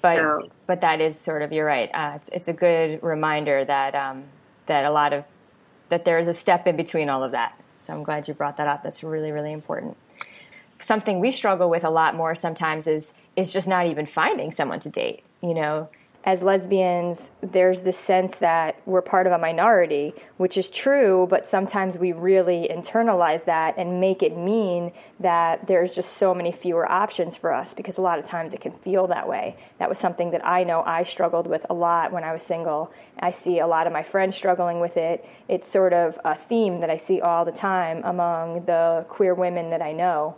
[0.00, 0.48] but so.
[0.66, 1.90] but that is sort of you're right.
[1.92, 4.22] Uh, it's, it's, a good reminder that um,
[4.66, 5.24] that a lot of
[5.90, 7.56] that there is a step in between all of that.
[7.78, 8.82] So I'm glad you brought that up.
[8.82, 9.96] That's really really important
[10.82, 14.80] something we struggle with a lot more sometimes is is just not even finding someone
[14.80, 15.24] to date.
[15.42, 15.88] You know,
[16.24, 21.48] as lesbians, there's this sense that we're part of a minority, which is true, but
[21.48, 26.90] sometimes we really internalize that and make it mean that there's just so many fewer
[26.90, 29.56] options for us because a lot of times it can feel that way.
[29.78, 32.92] That was something that I know I struggled with a lot when I was single.
[33.18, 35.28] I see a lot of my friends struggling with it.
[35.48, 39.70] It's sort of a theme that I see all the time among the queer women
[39.70, 40.36] that I know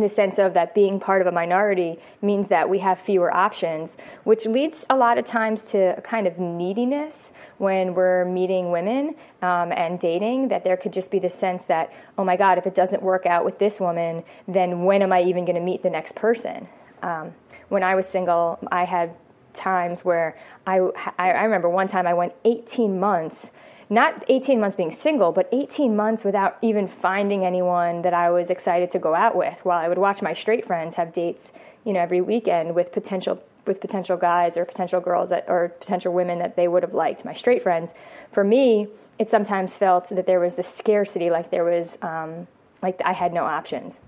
[0.00, 3.96] the sense of that being part of a minority means that we have fewer options,
[4.24, 9.14] which leads a lot of times to a kind of neediness when we're meeting women
[9.42, 10.48] um, and dating.
[10.48, 13.26] That there could just be the sense that, oh my God, if it doesn't work
[13.26, 16.68] out with this woman, then when am I even going to meet the next person?
[17.02, 17.34] Um,
[17.68, 19.14] when I was single, I had
[19.52, 20.36] times where
[20.66, 20.80] I,
[21.18, 23.50] I remember one time I went 18 months
[23.90, 28.48] not 18 months being single, but 18 months without even finding anyone that I was
[28.48, 29.64] excited to go out with.
[29.64, 31.50] While I would watch my straight friends have dates,
[31.84, 36.12] you know, every weekend with potential with potential guys or potential girls that, or potential
[36.12, 37.92] women that they would have liked, my straight friends.
[38.32, 42.46] For me, it sometimes felt that there was a scarcity, like there was, um,
[42.82, 44.00] like I had no options.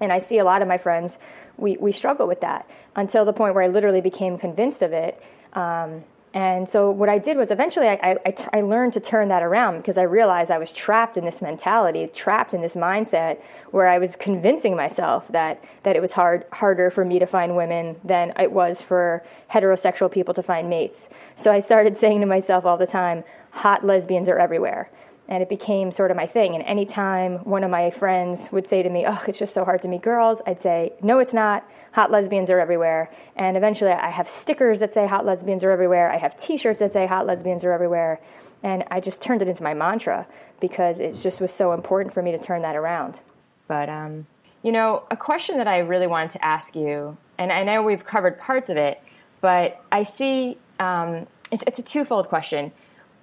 [0.00, 1.18] And I see a lot of my friends,
[1.58, 5.22] we, we struggle with that until the point where I literally became convinced of it.
[5.52, 6.04] Um,
[6.36, 9.78] and so what I did was eventually I, I, I, learned to turn that around
[9.78, 13.98] because I realized I was trapped in this mentality, trapped in this mindset where I
[13.98, 18.34] was convincing myself that, that it was hard, harder for me to find women than
[18.38, 21.08] it was for heterosexual people to find mates.
[21.36, 24.90] So I started saying to myself all the time, hot lesbians are everywhere
[25.28, 26.54] and it became sort of my thing.
[26.54, 29.82] And anytime one of my friends would say to me, "Oh, it's just so hard
[29.82, 31.64] to meet girls," I'd say, "No, it's not.
[31.96, 36.10] Hot lesbians are everywhere." And eventually, I have stickers that say "Hot lesbians are everywhere."
[36.10, 38.20] I have T-shirts that say "Hot lesbians are everywhere,"
[38.62, 40.26] and I just turned it into my mantra
[40.60, 43.20] because it just was so important for me to turn that around.
[43.66, 44.26] But um,
[44.62, 48.06] you know, a question that I really wanted to ask you, and I know we've
[48.08, 49.00] covered parts of it,
[49.42, 52.72] but I see um, it, it's a twofold question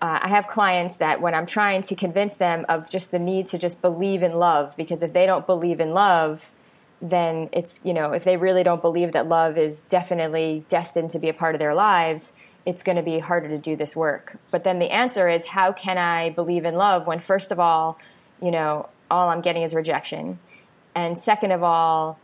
[0.04, 3.48] uh, I have clients that when I'm trying to convince them of just the need
[3.48, 6.52] to just believe in love, because if they don't believe in love,
[7.04, 11.20] then it's, you know, if they really don't believe that love is definitely destined to
[11.20, 12.32] be a part of their lives,
[12.66, 14.38] it's going to be harder to do this work.
[14.52, 18.00] But then the answer is, how can I believe in love when, first of all,
[18.42, 20.38] you know, all I'm getting is rejection?
[20.96, 22.20] And second of all,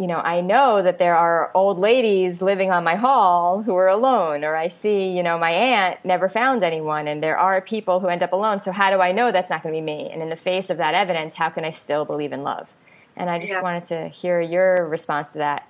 [0.00, 3.86] you know, I know that there are old ladies living on my hall who are
[3.86, 8.00] alone, or I see, you know, my aunt never found anyone, and there are people
[8.00, 8.58] who end up alone.
[8.58, 10.10] So how do I know that's not going to be me?
[10.10, 12.68] And in the face of that evidence, how can I still believe in love?
[13.16, 15.68] And I just wanted to hear your response to that.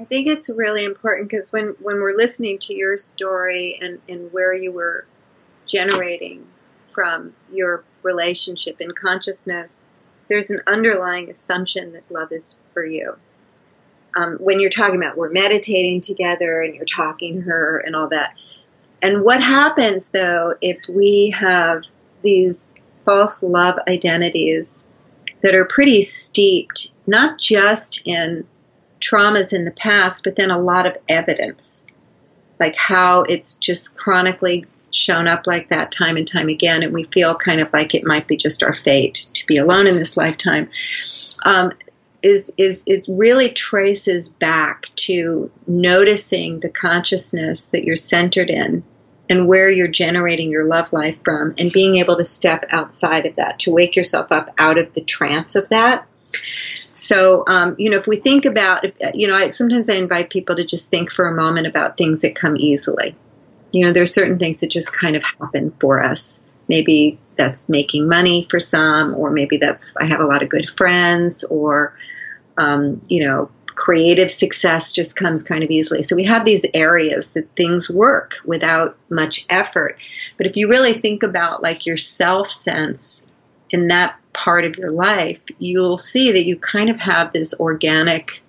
[0.00, 4.32] I think it's really important because when, when we're listening to your story and, and
[4.32, 5.06] where you were
[5.66, 6.46] generating
[6.92, 9.84] from your relationship in consciousness,
[10.28, 13.16] there's an underlying assumption that love is for you
[14.16, 18.08] um, when you're talking about we're meditating together and you're talking to her and all
[18.08, 18.34] that.
[19.02, 21.84] And what happens though if we have
[22.22, 24.86] these false love identities
[25.44, 28.46] that are pretty steeped, not just in
[28.98, 31.86] traumas in the past, but then a lot of evidence,
[32.58, 37.04] like how it's just chronically shown up like that time and time again, and we
[37.04, 40.16] feel kind of like it might be just our fate to be alone in this
[40.16, 40.70] lifetime.
[41.44, 41.70] Um,
[42.22, 48.82] is is it really traces back to noticing the consciousness that you're centered in
[49.28, 53.36] and where you're generating your love life from and being able to step outside of
[53.36, 56.06] that to wake yourself up out of the trance of that.
[56.92, 58.84] So um, you know if we think about
[59.14, 62.22] you know I, sometimes i invite people to just think for a moment about things
[62.22, 63.16] that come easily.
[63.72, 66.42] You know there's certain things that just kind of happen for us.
[66.68, 70.68] Maybe that's making money for some or maybe that's i have a lot of good
[70.68, 71.96] friends or
[72.56, 76.02] um, you know, creative success just comes kind of easily.
[76.02, 79.98] So we have these areas that things work without much effort.
[80.36, 83.24] But if you really think about like your self sense
[83.70, 88.42] in that part of your life, you'll see that you kind of have this organic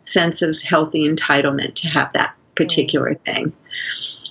[0.00, 3.24] sense of healthy entitlement to have that particular mm.
[3.24, 3.52] thing.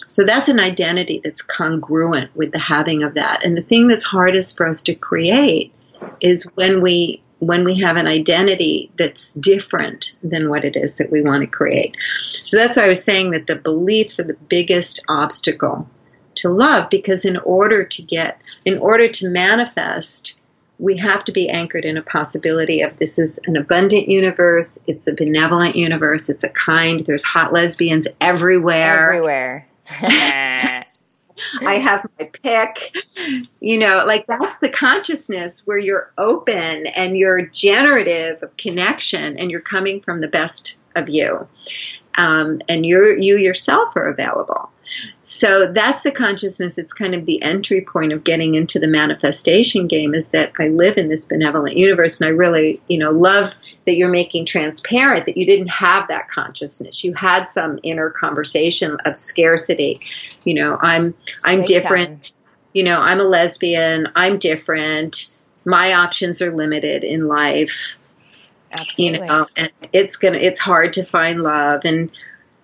[0.07, 3.43] So that's an identity that's congruent with the having of that.
[3.43, 5.73] And the thing that's hardest for us to create
[6.21, 11.11] is when we when we have an identity that's different than what it is that
[11.11, 11.95] we want to create.
[12.17, 15.89] So that's why I was saying that the beliefs are the biggest obstacle
[16.35, 20.37] to love because in order to get, in order to manifest,
[20.77, 25.07] we have to be anchored in a possibility of this is an abundant universe, it's
[25.07, 29.13] a benevolent universe, it's a kind, there's hot lesbians everywhere.
[29.13, 29.67] Everywhere.
[31.61, 32.95] I have my pick.
[33.59, 39.49] You know, like that's the consciousness where you're open and you're generative of connection and
[39.51, 41.47] you're coming from the best of you.
[42.17, 44.69] Um, and you you yourself are available.
[45.23, 46.77] So that's the consciousness.
[46.77, 50.13] It's kind of the entry point of getting into the manifestation game.
[50.13, 53.55] Is that I live in this benevolent universe, and I really, you know, love
[53.85, 57.03] that you're making transparent that you didn't have that consciousness.
[57.03, 60.01] You had some inner conversation of scarcity.
[60.43, 62.23] You know, I'm I'm Big different.
[62.23, 62.41] Time.
[62.73, 64.09] You know, I'm a lesbian.
[64.15, 65.31] I'm different.
[65.63, 67.97] My options are limited in life.
[68.79, 69.19] Absolutely.
[69.19, 71.81] You know, and it's gonna it's hard to find love.
[71.85, 72.11] And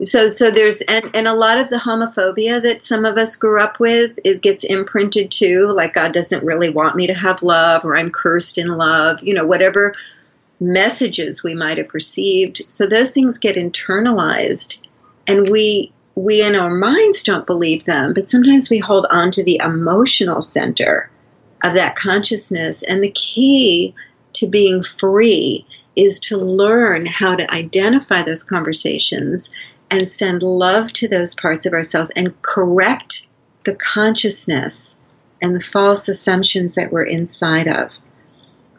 [0.03, 3.62] so so there's and, and a lot of the homophobia that some of us grew
[3.62, 7.86] up with it gets imprinted too like god doesn't really want me to have love
[7.86, 9.93] or i'm cursed in love you know whatever
[10.59, 14.82] messages we might have received so those things get internalized
[15.28, 19.43] and we we in our minds don't believe them but sometimes we hold on to
[19.43, 21.12] the emotional center
[21.64, 22.84] of that consciousness.
[22.84, 23.95] And the key
[24.34, 25.66] to being free
[25.96, 29.54] is to learn how to identify those conversations
[29.89, 33.28] and send love to those parts of ourselves and correct
[33.66, 34.98] the consciousness
[35.42, 37.92] and the false assumptions that we're inside of.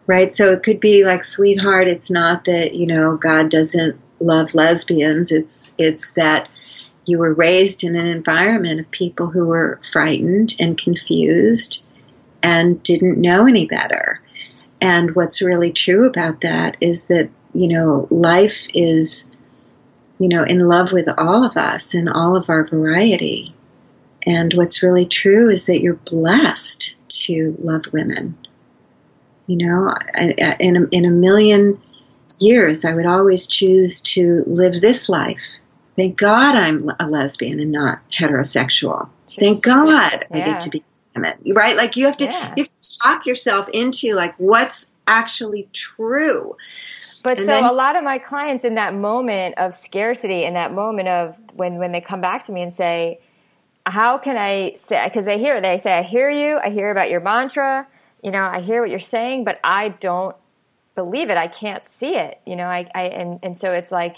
[0.06, 0.32] Right?
[0.32, 5.30] So it could be like, sweetheart, it's not that, you know, God doesn't love lesbians.
[5.32, 6.48] It's it's that
[7.04, 11.84] you were raised in an environment of people who were frightened and confused
[12.42, 14.20] and didn't know any better.
[14.82, 19.30] And what's really true about that is that, you know, life is,
[20.18, 23.54] you know, in love with all of us and all of our variety.
[24.26, 28.36] And what's really true is that you're blessed to love women.
[29.46, 29.94] You know,
[30.58, 31.80] in a, in a million
[32.40, 35.58] years, I would always choose to live this life.
[35.94, 39.10] Thank God I'm a lesbian and not heterosexual.
[39.40, 40.36] Thank God yeah.
[40.36, 40.82] I get to be
[41.14, 41.76] feminine, right?
[41.76, 42.54] Like you have to, yeah.
[42.56, 46.56] you have to talk yourself into like what's actually true.
[47.22, 50.54] But and so then, a lot of my clients in that moment of scarcity, in
[50.54, 53.20] that moment of when when they come back to me and say,
[53.86, 56.58] "How can I say?" Because they hear they say, "I hear you.
[56.62, 57.86] I hear about your mantra.
[58.22, 60.36] You know, I hear what you're saying, but I don't
[60.94, 61.36] believe it.
[61.36, 62.40] I can't see it.
[62.44, 64.16] You know, I, I and and so it's like,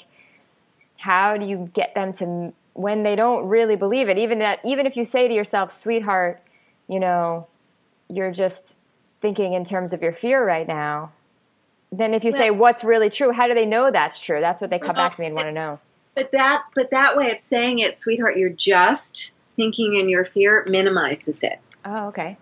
[0.98, 4.86] how do you get them to when they don't really believe it, even that, even
[4.86, 6.42] if you say to yourself, sweetheart,
[6.88, 7.46] you know,
[8.08, 8.78] you're just
[9.20, 11.12] thinking in terms of your fear right now,
[11.90, 14.40] then if you well, say what's really true, how do they know that's true?
[14.40, 15.80] That's what they come well, back to me and want to know.
[16.16, 20.66] But that, but that way of saying it, sweetheart, you're just thinking in your fear
[20.68, 21.58] minimizes it.
[21.84, 22.36] Oh, okay.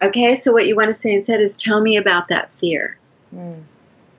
[0.00, 2.96] Okay, so what you want to say instead is tell me about that fear.
[3.34, 3.62] Mm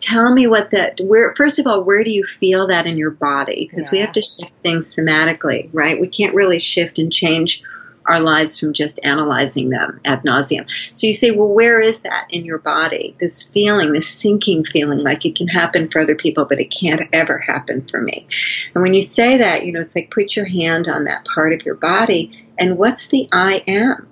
[0.03, 3.11] tell me what that where first of all where do you feel that in your
[3.11, 3.67] body?
[3.69, 3.97] Because yeah.
[3.97, 5.99] we have to shift things somatically right?
[5.99, 7.63] We can't really shift and change
[8.05, 12.27] our lives from just analyzing them ad nauseum so you say well where is that
[12.29, 13.15] in your body?
[13.17, 17.07] This feeling this sinking feeling like it can happen for other people but it can't
[17.13, 18.27] ever happen for me.
[18.75, 21.53] And when you say that you know it's like put your hand on that part
[21.53, 24.07] of your body and what's the i am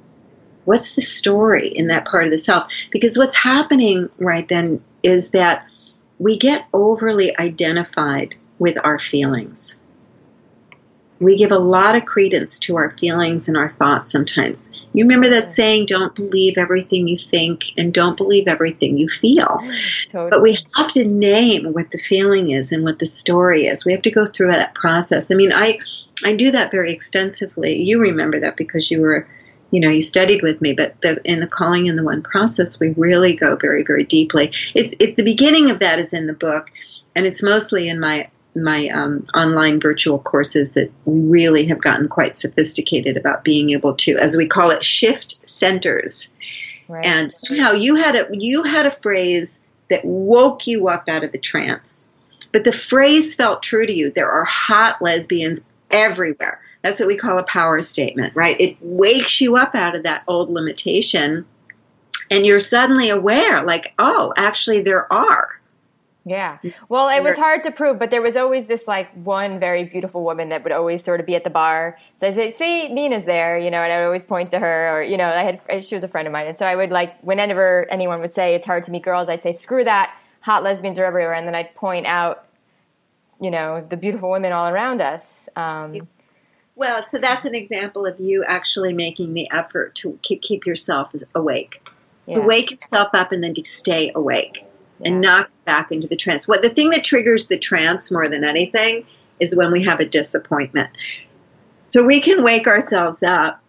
[0.66, 5.32] what's the story in that part of the self because what's happening right then is
[5.32, 5.66] that
[6.20, 9.80] we get overly identified with our feelings.
[11.20, 14.86] We give a lot of credence to our feelings and our thoughts sometimes.
[14.93, 19.59] You remember that saying, don't believe everything you think and don't believe everything you feel.
[20.09, 20.30] Totally.
[20.30, 23.86] But we have to name what the feeling is and what the story is.
[23.86, 25.32] We have to go through that process.
[25.32, 25.80] I mean, I,
[26.26, 27.82] I do that very extensively.
[27.82, 29.28] You remember that because you were
[29.72, 32.80] you know, you studied with me, but the, in the calling in the one process,
[32.80, 34.51] we really go very, very deeply.
[34.76, 36.69] It, it, the beginning of that is in the book,
[37.15, 42.09] and it's mostly in my my um, online virtual courses that we really have gotten
[42.09, 46.34] quite sophisticated about being able to, as we call it, shift centers.
[46.89, 47.05] Right.
[47.05, 51.32] And somehow you had a you had a phrase that woke you up out of
[51.32, 52.11] the trance,
[52.51, 54.11] but the phrase felt true to you.
[54.11, 56.59] There are hot lesbians everywhere.
[56.82, 58.59] That's what we call a power statement, right?
[58.59, 61.45] It wakes you up out of that old limitation
[62.32, 65.49] and you're suddenly aware, like, oh, actually, there are.
[66.23, 66.59] Yeah.
[66.89, 70.23] Well, it was hard to prove, but there was always this like one very beautiful
[70.23, 71.97] woman that would always sort of be at the bar.
[72.15, 74.97] So I say, see, Nina's there, you know, and I would always point to her
[74.99, 76.45] or, you know, I had, she was a friend of mine.
[76.45, 79.41] And so I would like, whenever anyone would say it's hard to meet girls, I'd
[79.41, 80.15] say, screw that.
[80.43, 81.34] Hot lesbians are everywhere.
[81.34, 82.45] And then I'd point out,
[83.39, 85.49] you know, the beautiful women all around us.
[85.55, 86.07] Um,
[86.82, 91.13] well, so that's an example of you actually making the effort to keep, keep yourself
[91.36, 91.88] awake.
[92.25, 92.39] Yeah.
[92.39, 94.65] To wake yourself up and then to stay awake
[94.99, 95.09] yeah.
[95.09, 96.47] and not back into the trance.
[96.47, 99.05] What the thing that triggers the trance more than anything
[99.39, 100.89] is when we have a disappointment.
[101.89, 103.61] So we can wake ourselves up,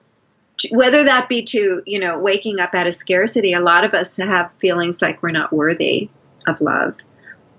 [0.70, 3.52] whether that be to, you know, waking up out of scarcity.
[3.52, 6.08] A lot of us have feelings like we're not worthy
[6.46, 6.94] of love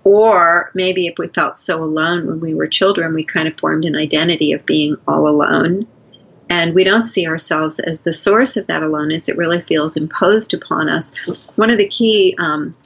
[0.04, 3.86] Or maybe if we felt so alone when we were children, we kind of formed
[3.86, 5.86] an identity of being all alone.
[6.50, 9.30] And we don't see ourselves as the source of that aloneness.
[9.30, 11.14] It really feels imposed upon us.
[11.56, 12.76] One of the key um,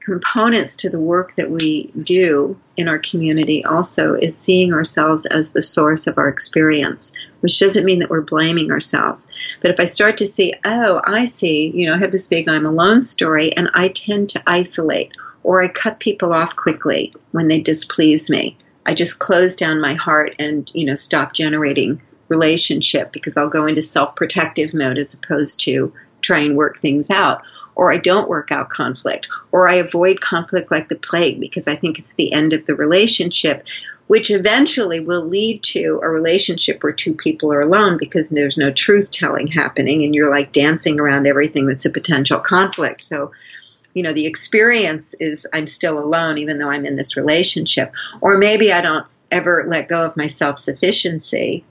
[0.00, 5.52] components to the work that we do in our community also is seeing ourselves as
[5.52, 9.28] the source of our experience, which doesn't mean that we're blaming ourselves.
[9.60, 12.48] But if I start to see, oh, I see, you know, I have this big
[12.48, 15.12] I'm alone story, and I tend to isolate
[15.48, 18.58] or I cut people off quickly when they displease me.
[18.84, 23.64] I just close down my heart and, you know, stop generating relationship because I'll go
[23.64, 27.44] into self protective mode as opposed to try and work things out
[27.74, 31.76] or I don't work out conflict, or I avoid conflict like the plague because I
[31.76, 33.68] think it's the end of the relationship,
[34.06, 38.70] which eventually will lead to a relationship where two people are alone because there's no
[38.70, 43.02] truth telling happening and you're like dancing around everything that's a potential conflict.
[43.02, 43.30] So,
[43.94, 47.94] you know, the experience is I'm still alone even though I'm in this relationship.
[48.20, 51.64] Or maybe I don't ever let go of my self sufficiency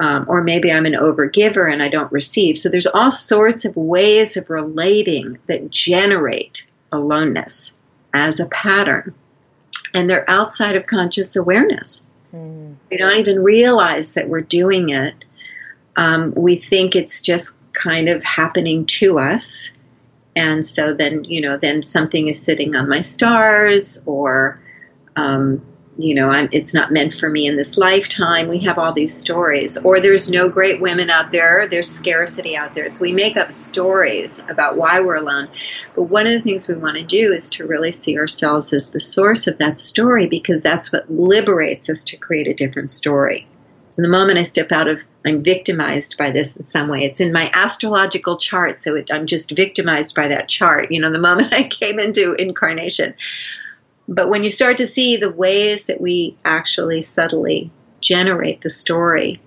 [0.00, 2.56] um, or maybe I'm an overgiver and I don't receive.
[2.56, 7.76] So there's all sorts of ways of relating that generate aloneness
[8.14, 9.14] as a pattern,
[9.94, 12.04] and they're outside of conscious awareness.
[12.34, 12.76] Mm.
[12.90, 15.26] We don't even realize that we're doing it.
[15.96, 19.72] Um, we think it's just kind of happening to us.
[20.36, 24.60] And so then, you know, then something is sitting on my stars, or
[25.16, 25.62] um,
[26.02, 28.48] you know, I'm, it's not meant for me in this lifetime.
[28.48, 29.76] We have all these stories.
[29.84, 31.66] Or there's no great women out there.
[31.68, 32.88] There's scarcity out there.
[32.88, 35.48] So we make up stories about why we're alone.
[35.94, 38.90] But one of the things we want to do is to really see ourselves as
[38.90, 43.46] the source of that story because that's what liberates us to create a different story.
[43.90, 47.00] So the moment I step out of, I'm victimized by this in some way.
[47.00, 50.92] It's in my astrological chart, so it, I'm just victimized by that chart.
[50.92, 53.14] You know, the moment I came into incarnation,
[54.08, 57.70] but when you start to see the ways that we actually subtly
[58.00, 59.40] generate the story,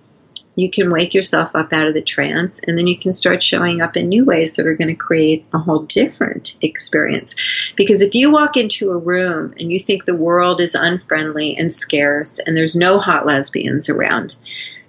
[0.56, 3.80] you can wake yourself up out of the trance and then you can start showing
[3.80, 7.72] up in new ways that are going to create a whole different experience.
[7.76, 11.72] Because if you walk into a room and you think the world is unfriendly and
[11.72, 14.36] scarce and there's no hot lesbians around,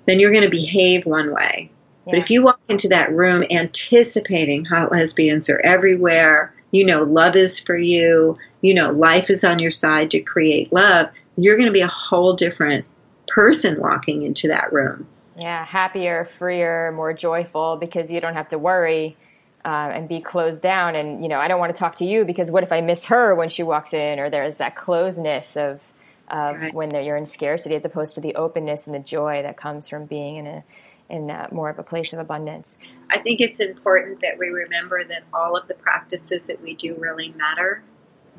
[0.05, 1.71] then you're going to behave one way.
[2.05, 2.11] Yeah.
[2.11, 7.35] But if you walk into that room anticipating hot lesbians are everywhere, you know, love
[7.35, 11.67] is for you, you know, life is on your side to create love, you're going
[11.67, 12.85] to be a whole different
[13.27, 15.07] person walking into that room.
[15.37, 19.11] Yeah, happier, freer, more joyful because you don't have to worry
[19.65, 20.95] uh, and be closed down.
[20.95, 23.05] And, you know, I don't want to talk to you because what if I miss
[23.05, 24.19] her when she walks in?
[24.19, 25.81] Or there's that closeness of,
[26.29, 26.73] of right.
[26.73, 30.05] when you're in scarcity as opposed to the openness and the joy that comes from
[30.05, 30.63] being in a
[31.09, 32.81] in uh, more of a place of abundance.
[33.11, 36.97] I think it's important that we remember that all of the practices that we do
[36.97, 37.83] really matter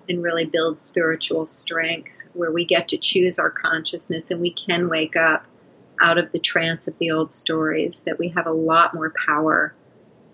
[0.08, 4.88] and really build spiritual strength where we get to choose our consciousness and we can
[4.88, 5.46] wake up
[6.00, 9.74] out of the trance of the old stories, that we have a lot more power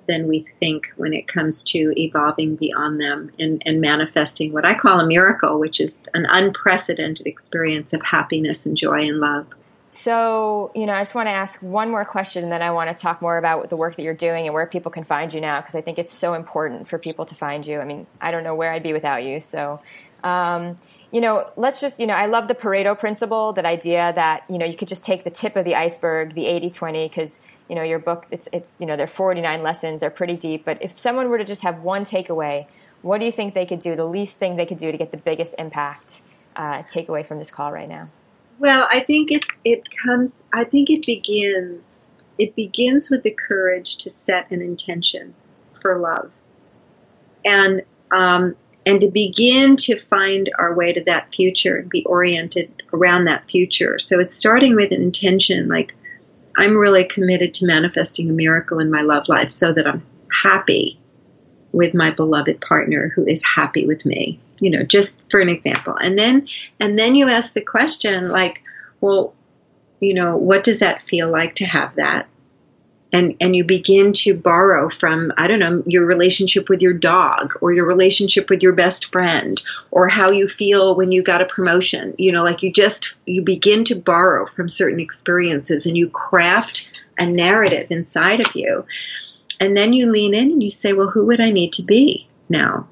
[0.09, 4.75] than we think when it comes to evolving beyond them and, and manifesting what I
[4.75, 9.47] call a miracle, which is an unprecedented experience of happiness and joy and love.
[9.91, 12.89] So, you know, I just want to ask one more question, and then I want
[12.89, 15.41] to talk more about the work that you're doing and where people can find you
[15.41, 17.79] now, because I think it's so important for people to find you.
[17.79, 19.39] I mean, I don't know where I'd be without you.
[19.41, 19.81] So,
[20.25, 20.79] um,
[21.13, 24.57] you know, let's just, you know, I love the Pareto principle, that idea that, you
[24.57, 27.77] know, you could just take the tip of the iceberg, the 80 20, because, you
[27.77, 30.65] know, your book, it's, it's, you know, there are 49 lessons, they're pretty deep.
[30.65, 32.67] But if someone were to just have one takeaway,
[33.03, 35.11] what do you think they could do, the least thing they could do to get
[35.11, 38.07] the biggest impact uh, takeaway from this call right now?
[38.59, 40.45] Well, I think it it comes.
[40.53, 42.07] I think it begins.
[42.39, 45.35] It begins with the courage to set an intention
[45.81, 46.31] for love,
[47.45, 47.83] and
[48.13, 48.55] um,
[48.85, 53.49] and to begin to find our way to that future and be oriented around that
[53.49, 53.99] future.
[53.99, 55.95] So it's starting with an intention, like
[56.57, 60.05] I'm really committed to manifesting a miracle in my love life, so that I'm
[60.43, 60.99] happy
[61.73, 65.97] with my beloved partner who is happy with me you know just for an example
[66.01, 66.47] and then
[66.79, 68.63] and then you ask the question like
[69.01, 69.35] well
[70.01, 72.29] you know what does that feel like to have that
[73.13, 77.55] and and you begin to borrow from i don't know your relationship with your dog
[77.61, 81.47] or your relationship with your best friend or how you feel when you got a
[81.47, 86.09] promotion you know like you just you begin to borrow from certain experiences and you
[86.11, 88.85] craft a narrative inside of you
[89.61, 92.27] and then you lean in and you say well who would i need to be
[92.49, 92.87] now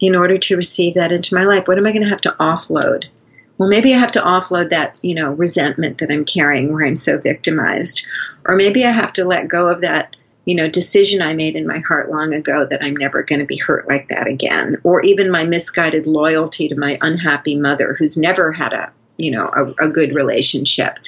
[0.00, 1.66] in order to receive that into my life?
[1.66, 3.04] What am I going to have to offload?
[3.56, 6.96] Well, maybe I have to offload that, you know, resentment that I'm carrying where I'm
[6.96, 8.06] so victimized.
[8.44, 11.66] Or maybe I have to let go of that you know, decision I made in
[11.66, 15.00] my heart long ago that I'm never going to be hurt like that again, or
[15.02, 19.86] even my misguided loyalty to my unhappy mother who's never had a, you know, a,
[19.86, 20.98] a good relationship.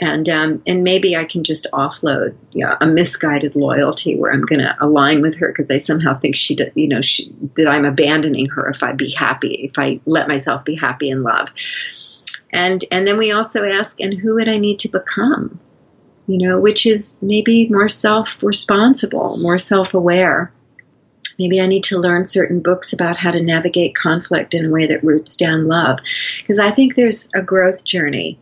[0.00, 4.42] And um, and maybe I can just offload you know, a misguided loyalty where I'm
[4.42, 7.84] going to align with her because I somehow think she, you know, she, that I'm
[7.84, 11.52] abandoning her if I be happy, if I let myself be happy in love.
[12.50, 15.60] And and then we also ask, and who would I need to become?
[16.30, 20.52] you know, which is maybe more self responsible, more self aware.
[21.38, 24.88] Maybe I need to learn certain books about how to navigate conflict in a way
[24.88, 25.98] that roots down love.
[26.38, 28.38] Because I think there's a growth journey.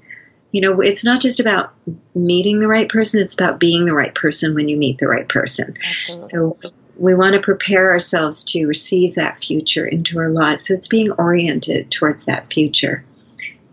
[0.52, 1.74] You know, it's not just about
[2.14, 5.28] meeting the right person, it's about being the right person when you meet the right
[5.28, 5.74] person.
[5.84, 6.28] Absolutely.
[6.28, 6.56] So
[6.96, 10.66] we want to prepare ourselves to receive that future into our lives.
[10.66, 13.04] So it's being oriented towards that future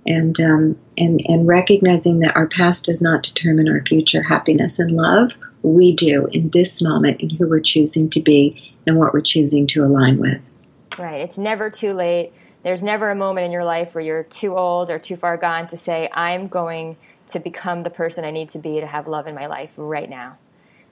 [0.05, 4.91] and um, and and recognizing that our past does not determine our future happiness and
[4.91, 5.33] love.
[5.63, 9.67] We do in this moment in who we're choosing to be and what we're choosing
[9.67, 10.51] to align with.
[10.97, 11.21] Right.
[11.21, 12.31] It's never too late.
[12.63, 15.67] There's never a moment in your life where you're too old or too far gone
[15.67, 19.27] to say, I'm going to become the person I need to be to have love
[19.27, 20.33] in my life right now.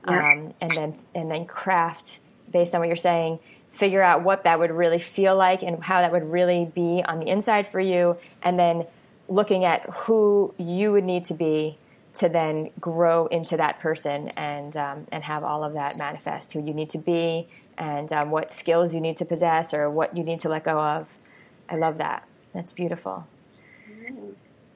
[0.08, 0.18] Yeah.
[0.18, 3.40] Um, and then and then craft based on what you're saying
[3.74, 7.20] figure out what that would really feel like and how that would really be on
[7.20, 8.86] the inside for you and then
[9.28, 11.74] looking at who you would need to be
[12.14, 16.64] to then grow into that person and um, and have all of that manifest who
[16.64, 17.48] you need to be
[17.78, 20.80] and um, what skills you need to possess or what you need to let go
[20.80, 21.12] of.
[21.70, 22.32] I love that.
[22.54, 23.28] That's beautiful.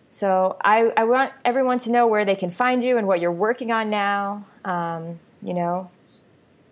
[0.10, 3.32] So I, I want everyone to know where they can find you and what you're
[3.32, 4.40] working on now.
[4.66, 5.92] Um, you know,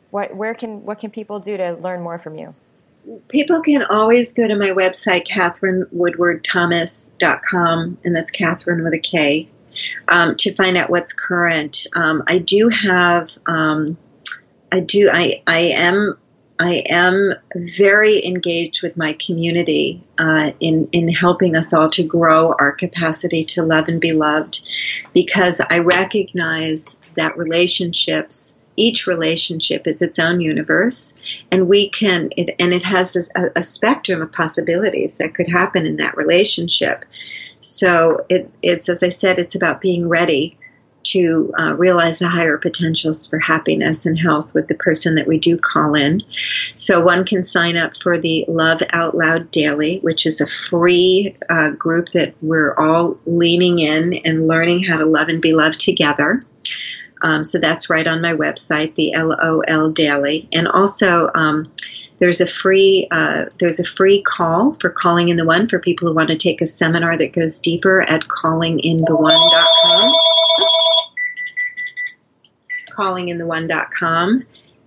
[0.10, 2.56] what where can what can people do to learn more from you?
[3.28, 9.48] people can always go to my website, KatherineWoodwardThomas.com, and that's Katherine with a K,
[10.08, 11.86] um, to find out what's current.
[11.94, 13.98] Um, I do have, um,
[14.72, 16.18] I do, I, I am,
[16.59, 22.53] I am very engaged with my community uh, in in helping us all to grow
[22.57, 24.61] our capacity to love and be loved,
[25.13, 31.16] because I recognize that relationships each relationship is its own universe
[31.51, 35.86] and we can it, and it has a, a, spectrum of possibilities that could happen
[35.86, 37.05] in that relationship.
[37.59, 40.57] So it's it's as i said it's about being ready
[41.06, 45.39] to uh, realize the higher potentials for happiness and health with the person that we
[45.39, 46.24] do call in.
[46.76, 51.36] So one can sign up for the Love Out Loud Daily, which is a free
[51.49, 55.80] uh, group that we're all leaning in and learning how to love and be loved
[55.80, 56.45] together.
[57.22, 61.30] Um, so that's right on my website, the LOL Daily, and also.
[61.34, 61.72] Um,
[62.18, 66.08] there's a free uh, there's a free call for calling in the one for people
[66.08, 70.25] who want to take a seminar that goes deeper at callingintheone.com
[72.98, 74.46] callingintheone.com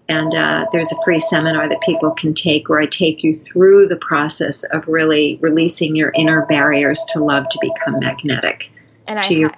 [0.08, 3.88] and uh, there's a free seminar that people can take where I take you through
[3.88, 8.70] the process of really releasing your inner barriers to love to become magnetic
[9.06, 9.50] and to I your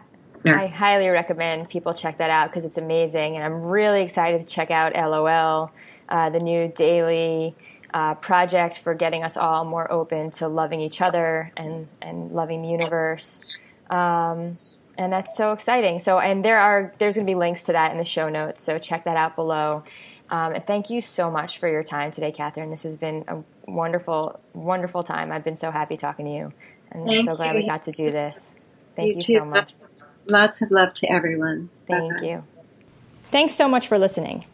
[0.47, 4.47] I highly recommend people check that out because it's amazing, and I'm really excited to
[4.47, 5.71] check out LOL,
[6.09, 7.55] uh, the new daily
[7.93, 12.63] uh, project for getting us all more open to loving each other and and loving
[12.63, 13.61] the universe.
[13.91, 14.39] Um,
[14.99, 15.99] and that's so exciting.
[15.99, 18.63] So, and there are there's going to be links to that in the show notes.
[18.63, 19.85] So check that out below.
[20.31, 22.71] Um, and thank you so much for your time today, Katherine.
[22.71, 25.33] This has been a wonderful, wonderful time.
[25.33, 26.53] I've been so happy talking to you,
[26.93, 27.63] and thank I'm so glad you.
[27.63, 28.55] we got to do this.
[28.95, 29.75] Thank you, you so much.
[30.27, 31.71] Lots of love to everyone.
[31.89, 32.27] Thank Bye-bye.
[32.27, 32.45] you.
[33.31, 34.45] Thanks so much for listening.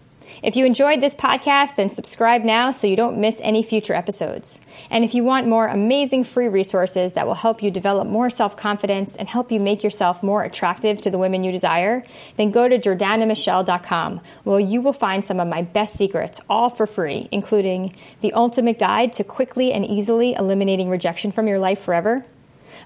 [0.43, 4.61] If you enjoyed this podcast, then subscribe now so you don't miss any future episodes.
[4.91, 8.57] And if you want more amazing free resources that will help you develop more self
[8.57, 12.05] confidence and help you make yourself more attractive to the women you desire,
[12.37, 16.87] then go to jordanamichelle.com where you will find some of my best secrets, all for
[16.87, 22.25] free, including the ultimate guide to quickly and easily eliminating rejection from your life forever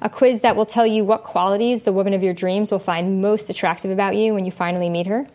[0.00, 3.20] a quiz that will tell you what qualities the woman of your dreams will find
[3.20, 5.26] most attractive about you when you finally meet her,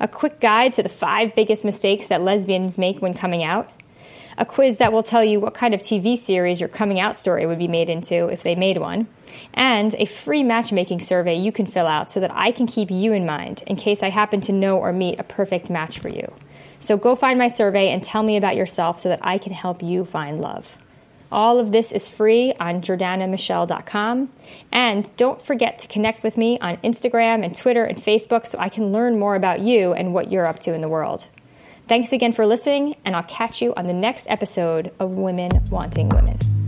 [0.00, 3.70] a quick guide to the five biggest mistakes that lesbians make when coming out,
[4.36, 7.46] a quiz that will tell you what kind of TV series your coming out story
[7.46, 9.06] would be made into if they made one,
[9.52, 13.12] and a free matchmaking survey you can fill out so that I can keep you
[13.12, 16.32] in mind in case I happen to know or meet a perfect match for you.
[16.80, 19.82] So go find my survey and tell me about yourself so that I can help
[19.82, 20.78] you find love.
[21.32, 24.30] All of this is free on jordanamichelle.com.
[24.70, 28.68] And don't forget to connect with me on Instagram and Twitter and Facebook so I
[28.68, 31.28] can learn more about you and what you're up to in the world.
[31.86, 36.08] Thanks again for listening, and I'll catch you on the next episode of Women Wanting
[36.08, 36.63] Women.